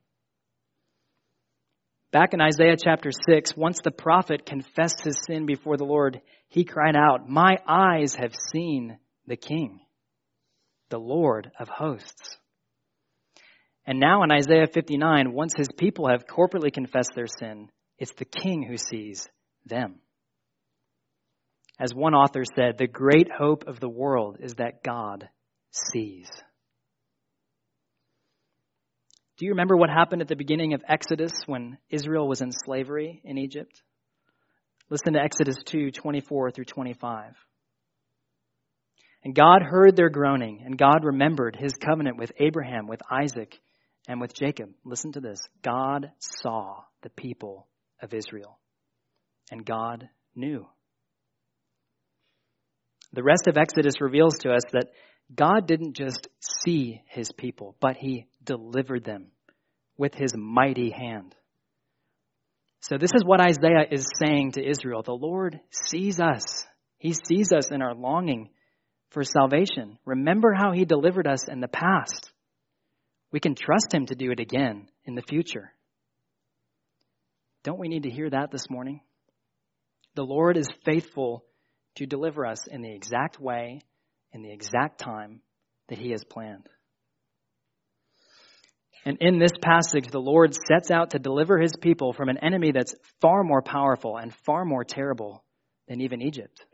Back 2.11 2.33
in 2.33 2.41
Isaiah 2.41 2.75
chapter 2.77 3.11
6, 3.29 3.55
once 3.55 3.79
the 3.83 3.91
prophet 3.91 4.45
confessed 4.45 5.01
his 5.01 5.21
sin 5.25 5.45
before 5.45 5.77
the 5.77 5.85
Lord, 5.85 6.21
he 6.49 6.65
cried 6.65 6.95
out, 6.95 7.29
My 7.29 7.59
eyes 7.67 8.15
have 8.15 8.33
seen 8.51 8.97
the 9.27 9.37
King, 9.37 9.79
the 10.89 10.99
Lord 10.99 11.51
of 11.59 11.69
hosts. 11.69 12.37
And 13.85 13.99
now 13.99 14.23
in 14.23 14.31
Isaiah 14.31 14.67
59, 14.67 15.33
once 15.33 15.53
his 15.55 15.69
people 15.75 16.09
have 16.09 16.27
corporately 16.27 16.71
confessed 16.71 17.11
their 17.15 17.27
sin, 17.27 17.69
it's 17.97 18.13
the 18.13 18.25
King 18.25 18.63
who 18.63 18.77
sees 18.77 19.27
them. 19.65 19.95
As 21.79 21.93
one 21.93 22.13
author 22.13 22.43
said, 22.43 22.77
the 22.77 22.87
great 22.87 23.29
hope 23.31 23.65
of 23.67 23.79
the 23.79 23.89
world 23.89 24.37
is 24.41 24.55
that 24.55 24.83
God 24.83 25.29
sees. 25.71 26.29
Do 29.37 29.45
you 29.45 29.51
remember 29.51 29.77
what 29.77 29.89
happened 29.89 30.21
at 30.21 30.27
the 30.27 30.35
beginning 30.35 30.73
of 30.73 30.83
Exodus 30.87 31.31
when 31.45 31.77
Israel 31.89 32.27
was 32.27 32.41
in 32.41 32.51
slavery 32.51 33.21
in 33.23 33.37
Egypt? 33.37 33.81
Listen 34.89 35.13
to 35.13 35.21
Exodus 35.21 35.55
2 35.65 35.91
24 35.91 36.51
through 36.51 36.65
25. 36.65 37.35
And 39.23 39.35
God 39.35 39.61
heard 39.61 39.95
their 39.95 40.09
groaning, 40.09 40.61
and 40.65 40.77
God 40.77 41.03
remembered 41.03 41.57
his 41.57 41.73
covenant 41.73 42.17
with 42.17 42.31
Abraham, 42.39 42.87
with 42.87 43.01
Isaac, 43.11 43.59
and 44.07 44.21
with 44.21 44.33
Jacob. 44.33 44.69
Listen 44.85 45.11
to 45.13 45.19
this 45.19 45.41
God 45.61 46.11
saw 46.19 46.83
the 47.03 47.09
people 47.09 47.67
of 48.01 48.13
Israel, 48.13 48.59
and 49.51 49.65
God 49.65 50.07
knew. 50.35 50.67
The 53.11 53.23
rest 53.23 53.47
of 53.47 53.57
Exodus 53.57 53.99
reveals 53.99 54.37
to 54.39 54.51
us 54.51 54.61
that 54.71 54.91
God 55.33 55.67
didn't 55.67 55.95
just 55.95 56.27
see 56.39 57.01
his 57.07 57.31
people, 57.31 57.75
but 57.81 57.97
he 57.97 58.27
delivered 58.43 59.03
them 59.03 59.27
with 59.97 60.13
his 60.13 60.35
mighty 60.35 60.91
hand. 60.91 61.35
So, 62.81 62.97
this 62.97 63.11
is 63.13 63.25
what 63.25 63.41
Isaiah 63.41 63.85
is 63.91 64.07
saying 64.17 64.53
to 64.53 64.67
Israel. 64.67 65.03
The 65.03 65.11
Lord 65.11 65.59
sees 65.71 66.19
us, 66.19 66.65
he 66.97 67.13
sees 67.13 67.51
us 67.51 67.71
in 67.71 67.81
our 67.81 67.93
longing 67.93 68.49
for 69.11 69.23
salvation. 69.23 69.97
Remember 70.05 70.53
how 70.53 70.71
he 70.71 70.85
delivered 70.85 71.27
us 71.27 71.47
in 71.47 71.59
the 71.59 71.67
past. 71.67 72.31
We 73.31 73.39
can 73.39 73.55
trust 73.55 73.93
him 73.93 74.05
to 74.07 74.15
do 74.15 74.31
it 74.31 74.39
again 74.39 74.87
in 75.05 75.15
the 75.15 75.21
future. 75.21 75.71
Don't 77.63 77.79
we 77.79 77.89
need 77.89 78.03
to 78.03 78.09
hear 78.09 78.29
that 78.29 78.51
this 78.51 78.69
morning? 78.69 79.01
The 80.15 80.23
Lord 80.23 80.57
is 80.57 80.67
faithful 80.85 81.43
to 81.95 82.05
deliver 82.05 82.45
us 82.45 82.67
in 82.67 82.81
the 82.81 82.93
exact 82.93 83.39
way, 83.39 83.81
in 84.31 84.41
the 84.41 84.51
exact 84.51 84.99
time 84.99 85.41
that 85.89 85.97
He 85.97 86.11
has 86.11 86.23
planned. 86.23 86.67
And 89.05 89.17
in 89.21 89.39
this 89.39 89.51
passage, 89.61 90.07
the 90.11 90.19
Lord 90.19 90.53
sets 90.53 90.91
out 90.91 91.11
to 91.11 91.19
deliver 91.19 91.57
His 91.57 91.73
people 91.79 92.13
from 92.13 92.29
an 92.29 92.37
enemy 92.37 92.71
that's 92.71 92.95
far 93.21 93.43
more 93.43 93.61
powerful 93.61 94.17
and 94.17 94.33
far 94.45 94.65
more 94.65 94.83
terrible 94.83 95.43
than 95.87 96.01
even 96.01 96.21
Egypt. 96.21 96.65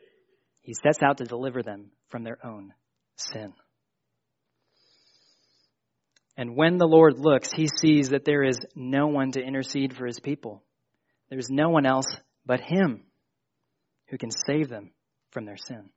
He 0.66 0.74
sets 0.74 1.04
out 1.04 1.20
to 1.20 1.26
deliver 1.26 1.62
them 1.62 1.92
from 2.10 2.24
their 2.24 2.44
own 2.44 2.74
sin. 3.18 3.54
And 6.36 6.58
when 6.58 6.78
the 6.78 6.88
Lord 6.88 7.20
looks, 7.20 7.54
he 7.54 7.68
sees 7.68 8.10
that 8.10 8.26
there 8.26 8.44
is 8.44 8.58
no 8.76 9.08
one 9.08 9.32
to 9.34 9.42
intercede 9.42 9.96
for 9.96 10.08
his 10.08 10.20
people. 10.20 10.64
There's 11.30 11.50
no 11.52 11.70
one 11.70 11.86
else 11.86 12.08
but 12.48 12.60
him 12.60 13.04
who 14.08 14.18
can 14.18 14.32
save 14.32 14.68
them 14.68 14.90
from 15.32 15.46
their 15.46 15.56
sin. 15.56 15.90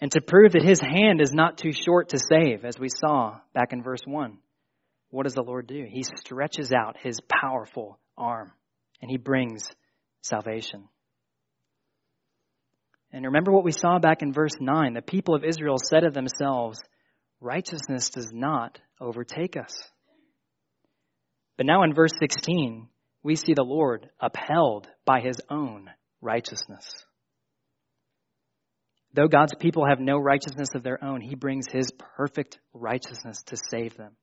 And 0.00 0.10
to 0.12 0.22
prove 0.22 0.52
that 0.52 0.64
his 0.64 0.80
hand 0.80 1.20
is 1.20 1.32
not 1.32 1.58
too 1.58 1.72
short 1.72 2.08
to 2.08 2.18
save, 2.18 2.64
as 2.64 2.78
we 2.78 2.88
saw 2.88 3.40
back 3.52 3.72
in 3.74 3.82
verse 3.82 4.02
1, 4.06 4.38
what 5.10 5.24
does 5.24 5.34
the 5.34 5.42
Lord 5.42 5.66
do? 5.66 5.86
He 5.88 6.02
stretches 6.02 6.72
out 6.72 6.96
his 6.98 7.20
powerful 7.28 7.98
arm 8.16 8.52
and 9.02 9.10
he 9.10 9.18
brings 9.18 9.68
salvation. 10.22 10.88
And 13.14 13.26
remember 13.26 13.52
what 13.52 13.62
we 13.62 13.70
saw 13.70 14.00
back 14.00 14.22
in 14.22 14.32
verse 14.32 14.56
9. 14.60 14.92
The 14.92 15.00
people 15.00 15.36
of 15.36 15.44
Israel 15.44 15.76
said 15.78 16.02
of 16.02 16.14
themselves, 16.14 16.80
Righteousness 17.40 18.08
does 18.08 18.32
not 18.32 18.80
overtake 19.00 19.56
us. 19.56 19.72
But 21.56 21.66
now 21.66 21.84
in 21.84 21.94
verse 21.94 22.10
16, 22.18 22.88
we 23.22 23.36
see 23.36 23.54
the 23.54 23.62
Lord 23.62 24.10
upheld 24.18 24.88
by 25.04 25.20
his 25.20 25.40
own 25.48 25.90
righteousness. 26.20 26.90
Though 29.12 29.28
God's 29.28 29.54
people 29.54 29.86
have 29.86 30.00
no 30.00 30.18
righteousness 30.18 30.70
of 30.74 30.82
their 30.82 31.02
own, 31.02 31.20
he 31.20 31.36
brings 31.36 31.66
his 31.70 31.92
perfect 32.16 32.58
righteousness 32.72 33.44
to 33.46 33.56
save 33.70 33.96
them. 33.96 34.16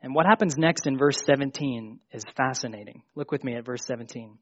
And 0.00 0.14
what 0.14 0.24
happens 0.24 0.56
next 0.56 0.86
in 0.86 0.96
verse 0.96 1.20
17 1.26 2.00
is 2.12 2.24
fascinating. 2.34 3.02
Look 3.14 3.30
with 3.30 3.44
me 3.44 3.56
at 3.56 3.66
verse 3.66 3.84
17. 3.86 4.38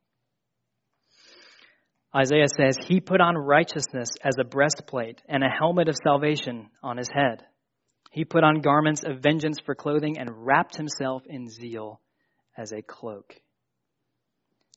Isaiah 2.15 2.49
says, 2.49 2.77
He 2.85 3.01
put 3.01 3.21
on 3.21 3.37
righteousness 3.37 4.11
as 4.23 4.35
a 4.39 4.45
breastplate 4.45 5.23
and 5.29 5.45
a 5.45 5.49
helmet 5.49 5.89
of 5.89 5.97
salvation 6.03 6.71
on 6.83 6.97
his 6.97 7.09
head. 7.09 7.45
He 8.11 8.25
put 8.25 8.43
on 8.43 8.61
garments 8.61 9.05
of 9.05 9.23
vengeance 9.23 9.61
for 9.65 9.77
clothing 9.77 10.19
and 10.19 10.45
wrapped 10.45 10.77
himself 10.77 11.23
in 11.27 11.49
zeal 11.49 12.01
as 12.57 12.73
a 12.73 12.83
cloak. 12.83 13.37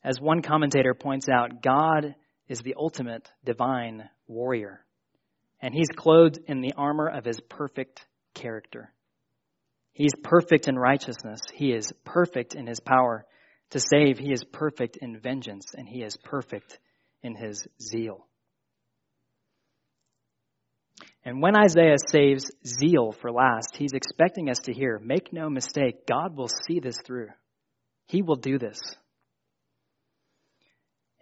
As 0.03 0.21
one 0.21 0.41
commentator 0.43 0.93
points 0.93 1.27
out, 1.27 1.63
God 1.63 2.15
is 2.47 2.59
the 2.59 2.75
ultimate 2.77 3.27
divine 3.43 4.09
warrior, 4.27 4.85
and 5.61 5.73
he's 5.73 5.87
clothed 5.95 6.39
in 6.45 6.61
the 6.61 6.73
armor 6.77 7.07
of 7.07 7.25
his 7.25 7.39
perfect 7.39 8.05
character. 8.35 8.91
He's 9.93 10.13
perfect 10.23 10.67
in 10.67 10.75
righteousness. 10.77 11.39
He 11.53 11.71
is 11.71 11.91
perfect 12.03 12.53
in 12.53 12.67
his 12.67 12.79
power 12.79 13.25
to 13.71 13.79
save. 13.79 14.19
He 14.19 14.31
is 14.31 14.43
perfect 14.43 14.97
in 14.97 15.19
vengeance, 15.19 15.73
and 15.75 15.87
he 15.87 16.03
is 16.03 16.17
perfect 16.17 16.79
in 17.23 17.35
his 17.35 17.65
zeal. 17.81 18.27
And 21.25 21.41
when 21.41 21.55
Isaiah 21.55 21.95
saves 22.09 22.51
zeal 22.65 23.13
for 23.13 23.31
last, 23.31 23.77
he's 23.77 23.93
expecting 23.93 24.49
us 24.49 24.59
to 24.65 24.73
hear 24.73 24.99
make 24.99 25.31
no 25.31 25.49
mistake, 25.49 26.05
God 26.05 26.35
will 26.35 26.49
see 26.49 26.79
this 26.79 26.97
through. 27.05 27.29
He 28.07 28.21
will 28.21 28.35
do 28.35 28.59
this. 28.59 28.79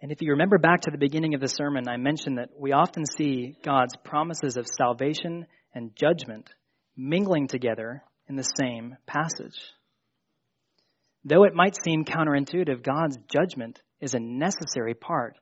And 0.00 0.10
if 0.10 0.20
you 0.20 0.32
remember 0.32 0.58
back 0.58 0.80
to 0.82 0.90
the 0.90 0.98
beginning 0.98 1.34
of 1.34 1.40
the 1.40 1.46
sermon, 1.46 1.88
I 1.88 1.96
mentioned 1.96 2.38
that 2.38 2.50
we 2.58 2.72
often 2.72 3.04
see 3.06 3.56
God's 3.64 3.96
promises 4.02 4.56
of 4.56 4.66
salvation 4.66 5.46
and 5.72 5.94
judgment 5.94 6.50
mingling 6.96 7.46
together 7.46 8.02
in 8.28 8.34
the 8.34 8.42
same 8.42 8.96
passage. 9.06 9.60
Though 11.24 11.44
it 11.44 11.54
might 11.54 11.76
seem 11.84 12.04
counterintuitive, 12.04 12.82
God's 12.82 13.16
judgment 13.28 13.80
is 14.00 14.14
a 14.14 14.18
necessary 14.18 14.94
part 14.94 15.36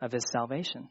of 0.00 0.12
his 0.12 0.24
salvation. 0.30 0.88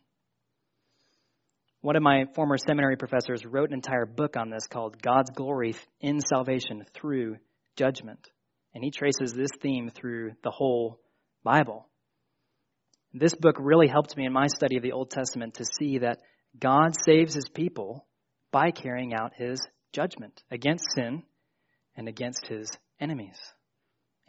One 1.81 1.95
of 1.97 2.03
my 2.03 2.25
former 2.33 2.57
seminary 2.57 2.95
professors 2.95 3.45
wrote 3.45 3.69
an 3.69 3.75
entire 3.75 4.05
book 4.05 4.37
on 4.37 4.49
this 4.49 4.67
called 4.67 5.01
God's 5.01 5.31
Glory 5.31 5.75
in 5.99 6.21
Salvation 6.21 6.85
Through 6.93 7.37
Judgment. 7.75 8.25
And 8.73 8.83
he 8.83 8.89
traces 8.89 9.33
this 9.33 9.51
theme 9.61 9.91
through 9.93 10.31
the 10.43 10.51
whole 10.51 11.01
Bible. 11.43 11.87
This 13.13 13.35
book 13.35 13.57
really 13.59 13.87
helped 13.87 14.15
me 14.15 14.25
in 14.25 14.33
my 14.33 14.47
study 14.47 14.77
of 14.77 14.83
the 14.83 14.93
Old 14.93 15.11
Testament 15.11 15.55
to 15.55 15.65
see 15.77 15.99
that 15.99 16.21
God 16.57 16.93
saves 17.05 17.33
his 17.33 17.49
people 17.53 18.07
by 18.51 18.71
carrying 18.71 19.13
out 19.13 19.33
his 19.35 19.59
judgment 19.91 20.41
against 20.49 20.85
sin 20.95 21.23
and 21.95 22.07
against 22.07 22.47
his 22.47 22.69
enemies. 22.99 23.37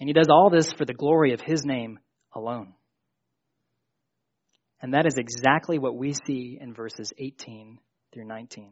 And 0.01 0.09
he 0.09 0.13
does 0.13 0.29
all 0.29 0.51
this 0.51 0.73
for 0.73 0.85
the 0.85 0.93
glory 0.93 1.33
of 1.33 1.41
his 1.41 1.65
name 1.65 1.99
alone. 2.35 2.75
And 4.85 4.93
that 4.93 5.07
is 5.07 5.17
exactly 5.17 5.79
what 5.79 5.97
we 5.97 6.13
see 6.27 6.59
in 6.61 6.75
verses 6.75 7.11
18 7.17 7.79
through 8.13 8.27
19. 8.27 8.71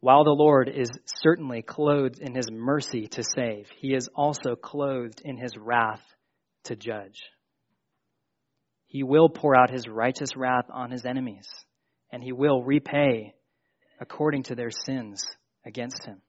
While 0.00 0.24
the 0.24 0.30
Lord 0.30 0.68
is 0.68 0.90
certainly 1.06 1.62
clothed 1.62 2.18
in 2.18 2.34
his 2.34 2.50
mercy 2.50 3.06
to 3.12 3.22
save, 3.22 3.68
he 3.78 3.94
is 3.94 4.08
also 4.12 4.56
clothed 4.56 5.22
in 5.24 5.36
his 5.36 5.52
wrath 5.56 6.02
to 6.64 6.74
judge. 6.74 7.20
He 8.88 9.04
will 9.04 9.28
pour 9.28 9.54
out 9.54 9.70
his 9.70 9.86
righteous 9.86 10.34
wrath 10.34 10.66
on 10.68 10.90
his 10.90 11.06
enemies, 11.06 11.46
and 12.10 12.20
he 12.20 12.32
will 12.32 12.64
repay 12.64 13.34
according 14.00 14.42
to 14.42 14.56
their 14.56 14.72
sins 14.72 15.24
against 15.64 16.04
him. 16.04 16.22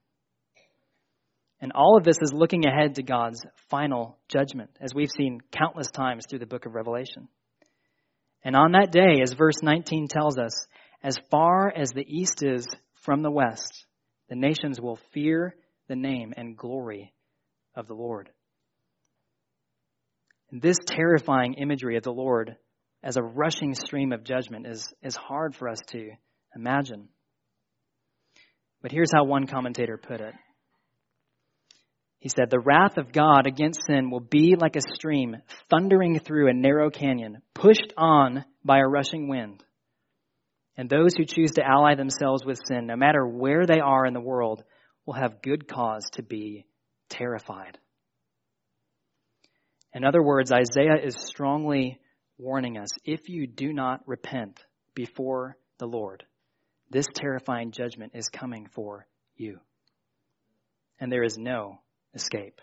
And 1.60 1.72
all 1.72 1.96
of 1.96 2.04
this 2.04 2.18
is 2.22 2.32
looking 2.32 2.66
ahead 2.66 2.94
to 2.94 3.02
God's 3.02 3.44
final 3.68 4.16
judgment, 4.28 4.70
as 4.80 4.94
we've 4.94 5.10
seen 5.10 5.40
countless 5.50 5.90
times 5.90 6.22
through 6.30 6.38
the 6.38 6.46
book 6.46 6.66
of 6.66 6.76
Revelation. 6.76 7.26
And 8.44 8.56
on 8.56 8.72
that 8.72 8.90
day, 8.90 9.20
as 9.22 9.32
verse 9.32 9.62
19 9.62 10.08
tells 10.08 10.38
us, 10.38 10.66
as 11.02 11.18
far 11.30 11.72
as 11.74 11.90
the 11.90 12.06
east 12.06 12.42
is 12.42 12.66
from 13.02 13.22
the 13.22 13.30
west, 13.30 13.86
the 14.28 14.36
nations 14.36 14.80
will 14.80 14.98
fear 15.12 15.54
the 15.88 15.96
name 15.96 16.32
and 16.36 16.56
glory 16.56 17.12
of 17.74 17.86
the 17.86 17.94
Lord. 17.94 18.30
This 20.50 20.76
terrifying 20.86 21.54
imagery 21.54 21.96
of 21.96 22.02
the 22.02 22.12
Lord 22.12 22.56
as 23.02 23.16
a 23.16 23.22
rushing 23.22 23.74
stream 23.74 24.12
of 24.12 24.22
judgment 24.22 24.66
is, 24.66 24.92
is 25.02 25.16
hard 25.16 25.56
for 25.56 25.68
us 25.68 25.78
to 25.88 26.10
imagine. 26.54 27.08
But 28.80 28.92
here's 28.92 29.12
how 29.12 29.24
one 29.24 29.46
commentator 29.46 29.96
put 29.96 30.20
it. 30.20 30.34
He 32.22 32.28
said, 32.28 32.50
The 32.50 32.60
wrath 32.60 32.98
of 32.98 33.10
God 33.10 33.48
against 33.48 33.80
sin 33.84 34.08
will 34.08 34.20
be 34.20 34.54
like 34.54 34.76
a 34.76 34.94
stream 34.94 35.38
thundering 35.68 36.20
through 36.20 36.48
a 36.48 36.54
narrow 36.54 36.88
canyon, 36.88 37.42
pushed 37.52 37.92
on 37.96 38.44
by 38.64 38.78
a 38.78 38.86
rushing 38.86 39.26
wind. 39.26 39.64
And 40.76 40.88
those 40.88 41.14
who 41.16 41.24
choose 41.24 41.50
to 41.52 41.66
ally 41.66 41.96
themselves 41.96 42.44
with 42.44 42.60
sin, 42.64 42.86
no 42.86 42.94
matter 42.94 43.26
where 43.26 43.66
they 43.66 43.80
are 43.80 44.06
in 44.06 44.14
the 44.14 44.20
world, 44.20 44.62
will 45.04 45.14
have 45.14 45.42
good 45.42 45.66
cause 45.66 46.04
to 46.12 46.22
be 46.22 46.64
terrified. 47.08 47.76
In 49.92 50.04
other 50.04 50.22
words, 50.22 50.52
Isaiah 50.52 51.04
is 51.04 51.16
strongly 51.16 51.98
warning 52.38 52.78
us 52.78 52.90
if 53.04 53.28
you 53.28 53.48
do 53.48 53.72
not 53.72 54.06
repent 54.06 54.64
before 54.94 55.56
the 55.78 55.86
Lord, 55.86 56.24
this 56.88 57.06
terrifying 57.12 57.72
judgment 57.72 58.12
is 58.14 58.28
coming 58.28 58.68
for 58.72 59.08
you. 59.36 59.58
And 61.00 61.10
there 61.10 61.24
is 61.24 61.36
no 61.36 61.80
escape. 62.14 62.60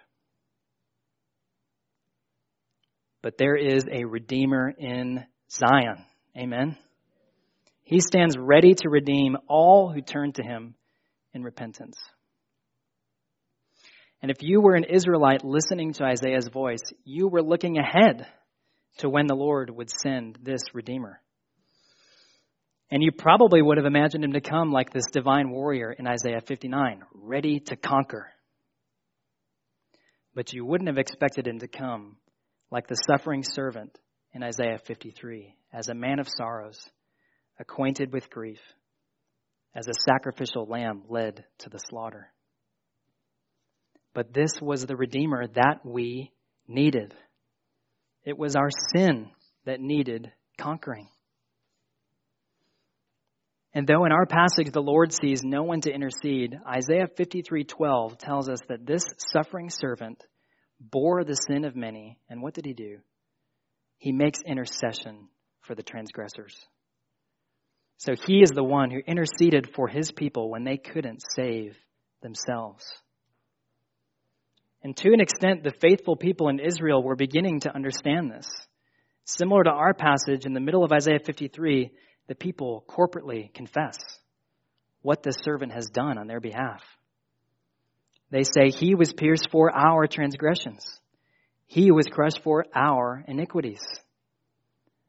But 3.22 3.38
there 3.38 3.56
is 3.56 3.84
a 3.92 4.06
Redeemer 4.06 4.70
in 4.70 5.26
Zion. 5.52 6.06
Amen. 6.38 6.78
He 7.84 8.00
stands 8.00 8.38
ready 8.38 8.76
to 8.76 8.90
redeem 8.90 9.36
all 9.48 9.92
who 9.92 10.02
turn 10.02 10.32
to 10.34 10.44
him 10.44 10.76
in 11.34 11.44
repentance. 11.44 11.98
And 14.22 14.32
if 14.32 14.38
you 14.42 14.62
were 14.62 14.76
an 14.76 14.84
Israelite 14.84 15.44
listening 15.44 15.94
to 15.94 16.04
Isaiah's 16.04 16.48
voice, 16.48 16.84
you 17.04 17.28
were 17.28 17.42
looking 17.42 17.78
ahead 17.78 18.28
to 18.98 19.10
when 19.10 19.28
the 19.28 19.36
Lord 19.36 19.70
would 19.70 19.90
send 19.90 20.38
this 20.44 20.62
Redeemer. 20.74 21.22
And 22.92 23.04
you 23.04 23.12
probably 23.12 23.62
would 23.62 23.78
have 23.78 23.86
imagined 23.86 24.24
him 24.24 24.34
to 24.34 24.42
come 24.42 24.72
like 24.72 24.92
this 24.92 25.06
divine 25.12 25.52
warrior 25.52 25.92
in 25.92 26.08
Isaiah 26.08 26.42
59, 26.46 27.04
ready 27.14 27.60
to 27.62 27.76
conquer. 27.76 28.28
But 30.36 30.54
you 30.54 30.66
wouldn't 30.66 30.90
have 30.90 30.98
expected 30.98 31.48
him 31.48 31.60
to 31.60 31.68
come 31.68 32.18
like 32.72 32.88
the 32.88 33.02
suffering 33.10 33.44
servant 33.44 33.98
in 34.34 34.44
Isaiah 34.44 34.80
53, 34.86 35.56
as 35.74 35.90
a 35.90 35.96
man 35.96 36.20
of 36.20 36.28
sorrows, 36.30 36.80
acquainted 37.60 38.14
with 38.14 38.30
grief, 38.30 38.60
as 39.76 39.88
a 39.88 39.94
sacrificial 40.08 40.66
lamb 40.68 41.04
led 41.10 41.46
to 41.60 41.70
the 41.70 41.80
slaughter. 41.80 42.32
But 44.14 44.34
this 44.34 44.52
was 44.62 44.86
the 44.86 44.96
Redeemer 44.96 45.48
that 45.48 45.80
we 45.84 46.32
needed. 46.68 47.14
It 48.24 48.38
was 48.38 48.56
our 48.56 48.70
sin 48.96 49.32
that 49.66 49.82
needed 49.82 50.32
conquering. 50.58 51.10
And 53.74 53.86
though 53.86 54.06
in 54.06 54.12
our 54.12 54.26
passage 54.26 54.72
the 54.72 54.82
Lord 54.82 55.14
sees 55.14 55.44
no 55.44 55.64
one 55.64 55.82
to 55.82 55.94
intercede, 55.94 56.58
Isaiah 56.68 57.08
53:12 57.08 58.18
tells 58.18 58.50
us 58.50 58.60
that 58.68 58.86
this 58.86 59.04
suffering 59.32 59.70
servant 59.70 60.26
bore 60.80 61.24
the 61.24 61.36
sin 61.36 61.66
of 61.66 61.76
many, 61.76 62.18
and 62.30 62.42
what 62.42 62.54
did 62.54 62.66
he 62.66 62.74
do? 62.74 63.00
He 63.98 64.12
makes 64.12 64.42
intercession 64.42 65.28
for 65.62 65.76
the 65.76 65.84
transgressors. 65.84 66.56
So 67.98 68.14
he 68.16 68.42
is 68.42 68.52
the 68.52 68.64
one 68.64 68.90
who 68.90 69.00
interceded 69.00 69.74
for 69.76 69.88
his 69.88 70.12
people 70.12 70.50
when 70.50 70.64
they 70.64 70.78
couldn't 70.78 71.22
save 71.36 71.78
themselves. 72.22 72.86
And 74.82 74.96
to 74.98 75.12
an 75.12 75.20
extent, 75.20 75.64
the 75.64 75.74
faithful 75.82 76.16
people 76.16 76.48
in 76.48 76.60
Israel 76.60 77.04
were 77.04 77.18
beginning 77.18 77.60
to 77.62 77.76
understand 77.76 78.32
this. 78.32 78.50
Similar 79.26 79.66
to 79.66 79.70
our 79.72 79.94
passage 79.94 80.46
in 80.46 80.54
the 80.54 80.62
middle 80.62 80.86
of 80.86 80.94
Isaiah 80.94 81.20
53, 81.20 81.92
the 82.30 82.36
people 82.36 82.86
corporately 82.88 83.52
confess 83.54 83.98
what 85.02 85.24
the 85.24 85.32
servant 85.32 85.74
has 85.74 85.88
done 85.88 86.20
on 86.20 86.28
their 86.28 86.40
behalf. 86.40 86.84
They 88.30 88.44
say, 88.44 88.70
He 88.70 88.94
was 88.94 89.12
pierced 89.12 89.50
for 89.52 89.76
our 89.76 90.06
transgressions, 90.06 90.86
He 91.66 91.92
was 91.92 92.06
crushed 92.06 92.42
for 92.44 92.66
our 92.74 93.26
iniquities. 93.28 93.82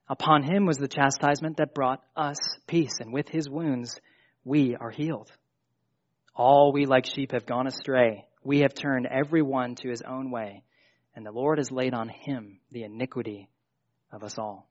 Upon 0.09 0.43
Him 0.43 0.67
was 0.67 0.79
the 0.79 0.89
chastisement 0.89 1.59
that 1.59 1.75
brought 1.75 2.03
us 2.17 2.39
peace, 2.67 2.99
and 2.99 3.13
with 3.13 3.29
His 3.29 3.49
wounds 3.49 4.01
we 4.43 4.75
are 4.75 4.91
healed. 4.91 5.31
All 6.35 6.73
we 6.73 6.87
like 6.87 7.05
sheep 7.05 7.33
have 7.33 7.45
gone 7.45 7.67
astray. 7.67 8.25
We 8.43 8.61
have 8.61 8.73
turned 8.73 9.07
every 9.07 9.43
one 9.43 9.75
to 9.77 9.91
his 9.91 10.01
own 10.01 10.31
way, 10.31 10.63
and 11.15 11.27
the 11.27 11.33
Lord 11.33 11.59
has 11.59 11.71
laid 11.71 11.93
on 11.93 12.09
him 12.09 12.61
the 12.73 12.85
iniquity 12.85 13.51
of 14.11 14.25
us 14.25 14.39
all. 14.39 14.70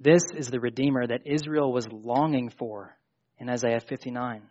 This 0.00 0.22
is 0.36 0.48
the 0.48 0.60
Redeemer 0.60 1.06
that 1.06 1.26
Israel 1.26 1.72
was 1.72 1.88
longing 1.90 2.50
for 2.50 2.96
in 3.38 3.48
Isaiah 3.48 3.80
59. 3.80 4.42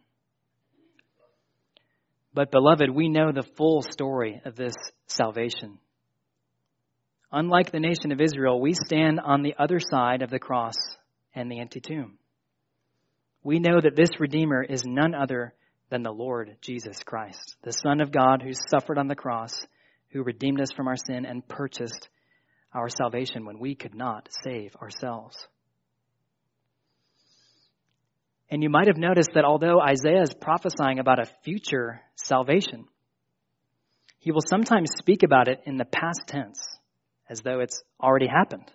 But, 2.33 2.51
beloved, 2.51 2.89
we 2.89 3.07
know 3.07 3.31
the 3.31 3.47
full 3.55 3.81
story 3.81 4.41
of 4.43 4.55
this 4.55 4.75
salvation. 5.07 5.79
Unlike 7.31 7.71
the 7.71 7.79
nation 7.79 8.11
of 8.11 8.21
Israel, 8.21 8.59
we 8.59 8.73
stand 8.73 9.19
on 9.19 9.41
the 9.41 9.55
other 9.57 9.79
side 9.79 10.21
of 10.21 10.29
the 10.29 10.39
cross 10.39 10.75
and 11.33 11.49
the 11.49 11.59
empty 11.59 11.79
tomb. 11.79 12.17
We 13.41 13.59
know 13.59 13.79
that 13.81 13.95
this 13.95 14.19
Redeemer 14.19 14.61
is 14.63 14.83
none 14.85 15.15
other 15.15 15.53
than 15.89 16.03
the 16.03 16.11
Lord 16.11 16.57
Jesus 16.61 16.99
Christ, 17.05 17.55
the 17.63 17.71
Son 17.71 18.01
of 18.01 18.11
God 18.11 18.41
who 18.41 18.51
suffered 18.53 18.97
on 18.97 19.07
the 19.07 19.15
cross, 19.15 19.65
who 20.09 20.23
redeemed 20.23 20.59
us 20.59 20.71
from 20.73 20.87
our 20.87 20.97
sin 20.97 21.25
and 21.25 21.47
purchased 21.47 22.09
our 22.77 22.89
salvation 22.89 23.45
when 23.45 23.59
we 23.59 23.75
could 23.75 23.95
not 23.95 24.29
save 24.43 24.75
ourselves. 24.75 25.47
And 28.49 28.63
you 28.63 28.69
might 28.69 28.87
have 28.87 28.97
noticed 28.97 29.31
that 29.33 29.43
although 29.43 29.81
Isaiah 29.81 30.21
is 30.21 30.33
prophesying 30.33 30.99
about 30.99 31.19
a 31.19 31.29
future 31.43 32.01
salvation, 32.15 32.85
he 34.19 34.31
will 34.31 34.43
sometimes 34.47 34.91
speak 34.97 35.23
about 35.23 35.47
it 35.47 35.61
in 35.65 35.77
the 35.77 35.85
past 35.85 36.21
tense, 36.27 36.65
as 37.29 37.41
though 37.41 37.59
it's 37.59 37.81
already 38.01 38.27
happened. 38.27 38.71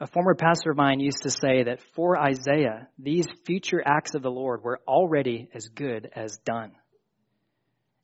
A 0.00 0.06
former 0.06 0.34
pastor 0.34 0.70
of 0.70 0.76
mine 0.76 1.00
used 1.00 1.22
to 1.22 1.30
say 1.30 1.64
that 1.64 1.80
for 1.94 2.18
Isaiah, 2.18 2.88
these 2.98 3.26
future 3.44 3.82
acts 3.84 4.14
of 4.14 4.22
the 4.22 4.30
Lord 4.30 4.62
were 4.62 4.80
already 4.86 5.48
as 5.54 5.68
good 5.68 6.10
as 6.14 6.38
done. 6.44 6.72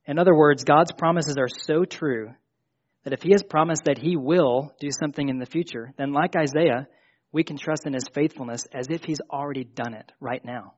In 0.07 0.19
other 0.19 0.35
words, 0.35 0.65
God's 0.65 0.93
promises 0.93 1.37
are 1.39 1.49
so 1.49 1.85
true 1.85 2.33
that 3.05 3.13
if 3.13 3.23
he 3.23 3.33
has 3.33 3.43
promised 3.43 3.85
that 3.85 3.99
he 3.99 4.17
will 4.17 4.75
do 4.81 4.89
something 4.91 5.29
in 5.29 5.39
the 5.39 5.47
future, 5.47 5.93
then 5.97 6.13
like 6.13 6.37
Isaiah, 6.37 6.87
we 7.33 7.43
can 7.45 7.57
trust 7.57 7.87
in 7.87 7.95
his 7.95 8.07
faithfulness 8.15 8.67
as 8.73 8.89
if 8.91 9.03
he's 9.05 9.21
already 9.31 9.65
done 9.65 9.95
it 9.95 10.13
right 10.21 10.45
now. 10.45 10.75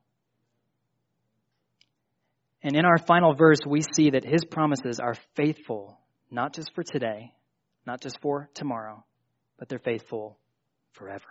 And 2.63 2.75
in 2.75 2.85
our 2.85 2.97
final 2.97 3.35
verse, 3.35 3.59
we 3.67 3.81
see 3.81 4.11
that 4.11 4.25
his 4.25 4.43
promises 4.43 4.99
are 4.99 5.15
faithful, 5.35 5.99
not 6.31 6.53
just 6.55 6.73
for 6.73 6.83
today, 6.83 7.33
not 7.85 8.01
just 8.01 8.19
for 8.21 8.49
tomorrow, 8.55 9.03
but 9.59 9.69
they're 9.69 9.77
faithful 9.77 10.39
forever. 10.93 11.25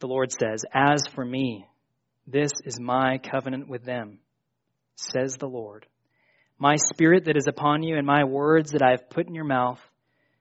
The 0.00 0.08
Lord 0.08 0.32
says, 0.32 0.64
As 0.74 1.06
for 1.14 1.24
me, 1.24 1.66
this 2.26 2.50
is 2.64 2.78
my 2.78 3.18
covenant 3.18 3.68
with 3.68 3.84
them, 3.84 4.18
says 4.96 5.36
the 5.36 5.48
Lord. 5.48 5.86
My 6.62 6.76
spirit 6.76 7.24
that 7.24 7.36
is 7.36 7.48
upon 7.48 7.82
you 7.82 7.96
and 7.96 8.06
my 8.06 8.22
words 8.22 8.70
that 8.70 8.82
I 8.82 8.92
have 8.92 9.10
put 9.10 9.26
in 9.26 9.34
your 9.34 9.42
mouth 9.42 9.80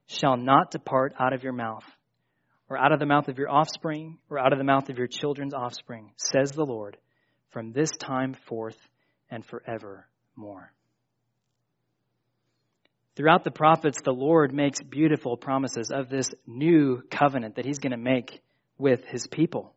shall 0.06 0.38
not 0.38 0.70
depart 0.70 1.16
out 1.20 1.34
of 1.34 1.44
your 1.44 1.52
mouth, 1.52 1.84
or 2.70 2.78
out 2.78 2.92
of 2.92 3.00
the 3.00 3.08
mouth 3.08 3.28
of 3.28 3.40
your 3.40 3.50
offspring, 3.50 4.20
or 4.30 4.38
out 4.38 4.54
of 4.54 4.60
the 4.60 4.64
mouth 4.64 4.88
of 4.90 5.00
your 5.00 5.08
children's 5.08 5.56
offspring, 5.56 6.12
says 6.18 6.52
the 6.52 6.64
Lord, 6.64 6.96
from 7.50 7.72
this 7.72 7.90
time 7.98 8.36
forth 8.46 8.78
and 9.32 9.44
forevermore. 9.44 10.72
Throughout 13.16 13.44
the 13.44 13.50
prophets, 13.50 13.98
the 14.04 14.12
Lord 14.12 14.54
makes 14.54 14.80
beautiful 14.80 15.38
promises 15.38 15.90
of 15.92 16.08
this 16.08 16.30
new 16.46 17.02
covenant 17.10 17.56
that 17.56 17.66
he's 17.66 17.80
going 17.80 17.94
to 17.94 17.98
make 17.98 18.44
with 18.78 19.04
his 19.06 19.26
people. 19.26 19.74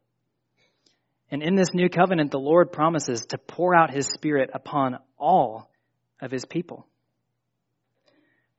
And 1.30 1.42
in 1.42 1.54
this 1.54 1.72
new 1.72 1.88
covenant, 1.88 2.32
the 2.32 2.38
Lord 2.38 2.70
promises 2.70 3.24
to 3.30 3.38
pour 3.38 3.74
out 3.74 3.94
his 3.94 4.08
Spirit 4.08 4.50
upon 4.52 4.98
all 5.16 5.70
of 6.20 6.30
his 6.30 6.44
people. 6.44 6.86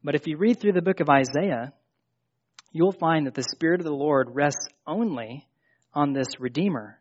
But 0.03 0.15
if 0.15 0.27
you 0.27 0.37
read 0.37 0.59
through 0.59 0.73
the 0.73 0.81
book 0.81 0.99
of 0.99 1.09
Isaiah, 1.09 1.73
you'll 2.71 2.91
find 2.91 3.25
that 3.25 3.33
the 3.33 3.43
Spirit 3.43 3.79
of 3.79 3.85
the 3.85 3.91
Lord 3.91 4.29
rests 4.33 4.67
only 4.85 5.47
on 5.93 6.13
this 6.13 6.27
Redeemer 6.39 6.99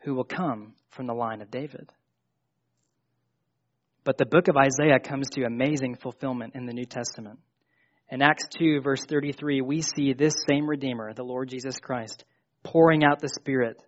who 0.00 0.14
will 0.14 0.24
come 0.24 0.74
from 0.88 1.06
the 1.06 1.14
line 1.14 1.42
of 1.42 1.50
David. 1.50 1.90
But 4.02 4.18
the 4.18 4.26
book 4.26 4.48
of 4.48 4.56
Isaiah 4.56 4.98
comes 4.98 5.28
to 5.30 5.44
amazing 5.44 5.96
fulfillment 5.96 6.54
in 6.54 6.66
the 6.66 6.72
New 6.72 6.86
Testament. 6.86 7.38
In 8.10 8.22
Acts 8.22 8.48
2, 8.58 8.80
verse 8.80 9.04
33, 9.04 9.60
we 9.60 9.82
see 9.82 10.14
this 10.14 10.34
same 10.48 10.68
Redeemer, 10.68 11.12
the 11.12 11.22
Lord 11.22 11.48
Jesus 11.48 11.78
Christ, 11.78 12.24
pouring 12.64 13.04
out 13.04 13.20
the 13.20 13.28
Spirit 13.28 13.80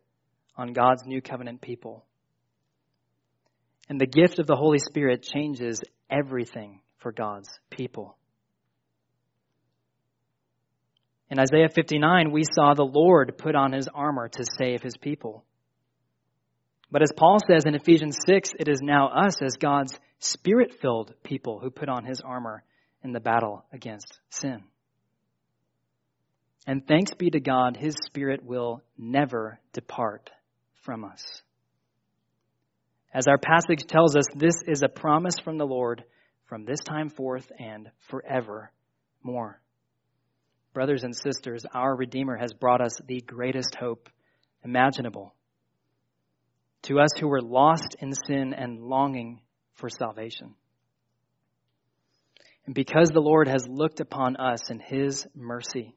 on 0.56 0.72
God's 0.72 1.02
new 1.06 1.20
covenant 1.20 1.60
people. 1.60 2.04
And 3.88 4.00
the 4.00 4.06
gift 4.06 4.38
of 4.38 4.46
the 4.46 4.56
Holy 4.56 4.78
Spirit 4.78 5.22
changes 5.22 5.80
everything 6.10 6.80
for 6.98 7.12
God's 7.12 7.48
people. 7.70 8.16
In 11.30 11.38
Isaiah 11.38 11.68
59, 11.74 12.30
we 12.30 12.44
saw 12.44 12.74
the 12.74 12.82
Lord 12.84 13.38
put 13.38 13.54
on 13.54 13.72
his 13.72 13.88
armor 13.88 14.28
to 14.28 14.44
save 14.58 14.82
his 14.82 14.96
people. 14.96 15.44
But 16.90 17.02
as 17.02 17.12
Paul 17.16 17.38
says 17.48 17.64
in 17.64 17.74
Ephesians 17.74 18.18
6, 18.26 18.50
it 18.60 18.68
is 18.68 18.80
now 18.82 19.08
us 19.08 19.40
as 19.40 19.56
God's 19.56 19.98
spirit 20.18 20.74
filled 20.80 21.14
people 21.24 21.58
who 21.58 21.70
put 21.70 21.88
on 21.88 22.04
his 22.04 22.20
armor 22.20 22.62
in 23.02 23.12
the 23.12 23.20
battle 23.20 23.64
against 23.72 24.20
sin. 24.28 24.62
And 26.66 26.86
thanks 26.86 27.14
be 27.14 27.30
to 27.30 27.40
God, 27.40 27.76
his 27.76 27.94
spirit 28.04 28.44
will 28.44 28.82
never 28.98 29.58
depart 29.72 30.30
from 30.82 31.04
us. 31.04 31.42
As 33.14 33.26
our 33.28 33.38
passage 33.38 33.86
tells 33.86 34.16
us, 34.16 34.24
this 34.34 34.54
is 34.66 34.82
a 34.82 34.88
promise 34.88 35.34
from 35.44 35.58
the 35.58 35.66
Lord 35.66 36.04
from 36.46 36.64
this 36.64 36.80
time 36.80 37.10
forth 37.10 37.50
and 37.58 37.90
forever 38.08 38.70
more. 39.22 39.60
Brothers 40.72 41.04
and 41.04 41.14
sisters, 41.14 41.64
our 41.74 41.94
Redeemer 41.94 42.36
has 42.36 42.52
brought 42.54 42.80
us 42.80 42.96
the 43.06 43.20
greatest 43.20 43.74
hope 43.74 44.08
imaginable 44.64 45.34
to 46.82 46.98
us 46.98 47.10
who 47.20 47.28
were 47.28 47.42
lost 47.42 47.96
in 48.00 48.12
sin 48.26 48.54
and 48.54 48.80
longing 48.80 49.40
for 49.74 49.88
salvation. 49.88 50.54
And 52.66 52.74
because 52.74 53.08
the 53.08 53.20
Lord 53.20 53.48
has 53.48 53.66
looked 53.68 54.00
upon 54.00 54.36
us 54.36 54.70
in 54.70 54.80
his 54.80 55.26
mercy, 55.34 55.94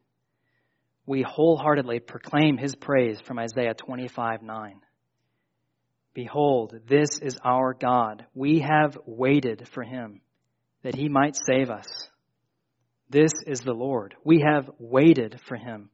we 1.05 1.21
wholeheartedly 1.21 1.99
proclaim 1.99 2.57
his 2.57 2.75
praise 2.75 3.19
from 3.21 3.39
Isaiah 3.39 3.73
25 3.73 4.41
9. 4.41 4.81
Behold, 6.15 6.73
this 6.87 7.19
is 7.21 7.37
our 7.43 7.73
God. 7.73 8.25
We 8.33 8.61
have 8.61 8.97
waited 9.05 9.67
for 9.73 9.83
him 9.83 10.21
that 10.81 10.95
he 10.95 11.09
might 11.09 11.35
save 11.35 11.69
us. 11.69 11.85
This 13.09 13.31
is 13.45 13.59
the 13.59 13.73
Lord. 13.73 14.15
We 14.23 14.41
have 14.47 14.69
waited 14.79 15.39
for 15.45 15.57
him. 15.57 15.89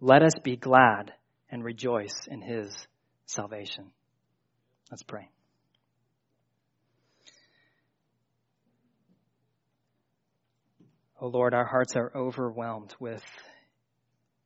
Let 0.00 0.22
us 0.22 0.34
be 0.44 0.56
glad 0.56 1.14
and 1.50 1.64
rejoice 1.64 2.26
in 2.28 2.42
his 2.42 2.86
salvation. 3.24 3.90
Let's 4.90 5.02
pray. 5.02 5.30
Oh 11.18 11.28
Lord, 11.28 11.54
our 11.54 11.64
hearts 11.64 11.96
are 11.96 12.12
overwhelmed 12.14 12.94
with 13.00 13.22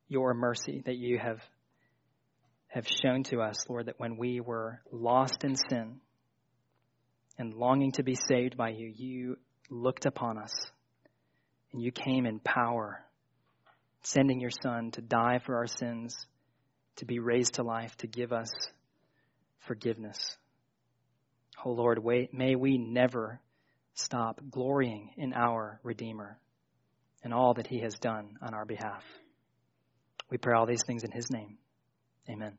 your 0.07 0.33
mercy 0.33 0.81
that 0.85 0.95
you 0.95 1.19
have, 1.19 1.41
have 2.77 2.87
shown 2.87 3.23
to 3.23 3.41
us, 3.41 3.67
Lord, 3.67 3.87
that 3.87 3.99
when 3.99 4.17
we 4.17 4.39
were 4.39 4.79
lost 4.91 5.43
in 5.43 5.55
sin 5.55 5.99
and 7.39 7.53
longing 7.55 7.91
to 7.93 8.03
be 8.03 8.13
saved 8.13 8.55
by 8.55 8.69
you, 8.69 8.93
you 8.95 9.37
looked 9.71 10.05
upon 10.05 10.37
us 10.37 10.53
and 11.73 11.81
you 11.81 11.91
came 11.91 12.27
in 12.27 12.39
power, 12.39 13.03
sending 14.03 14.39
your 14.39 14.51
Son 14.51 14.91
to 14.91 15.01
die 15.01 15.39
for 15.43 15.55
our 15.55 15.65
sins, 15.65 16.15
to 16.97 17.05
be 17.05 17.17
raised 17.17 17.55
to 17.55 17.63
life, 17.63 17.97
to 17.97 18.07
give 18.07 18.31
us 18.31 18.51
forgiveness. 19.61 20.37
Oh 21.65 21.71
Lord, 21.71 21.99
may 22.31 22.55
we 22.55 22.77
never 22.77 23.39
stop 23.95 24.39
glorying 24.51 25.09
in 25.17 25.33
our 25.33 25.79
Redeemer 25.81 26.37
and 27.23 27.33
all 27.33 27.55
that 27.55 27.65
he 27.65 27.79
has 27.79 27.97
done 27.97 28.37
on 28.39 28.53
our 28.53 28.65
behalf. 28.65 29.03
We 30.29 30.37
pray 30.37 30.53
all 30.55 30.67
these 30.67 30.83
things 30.85 31.03
in 31.03 31.09
his 31.09 31.31
name. 31.31 31.57
Amen. 32.29 32.53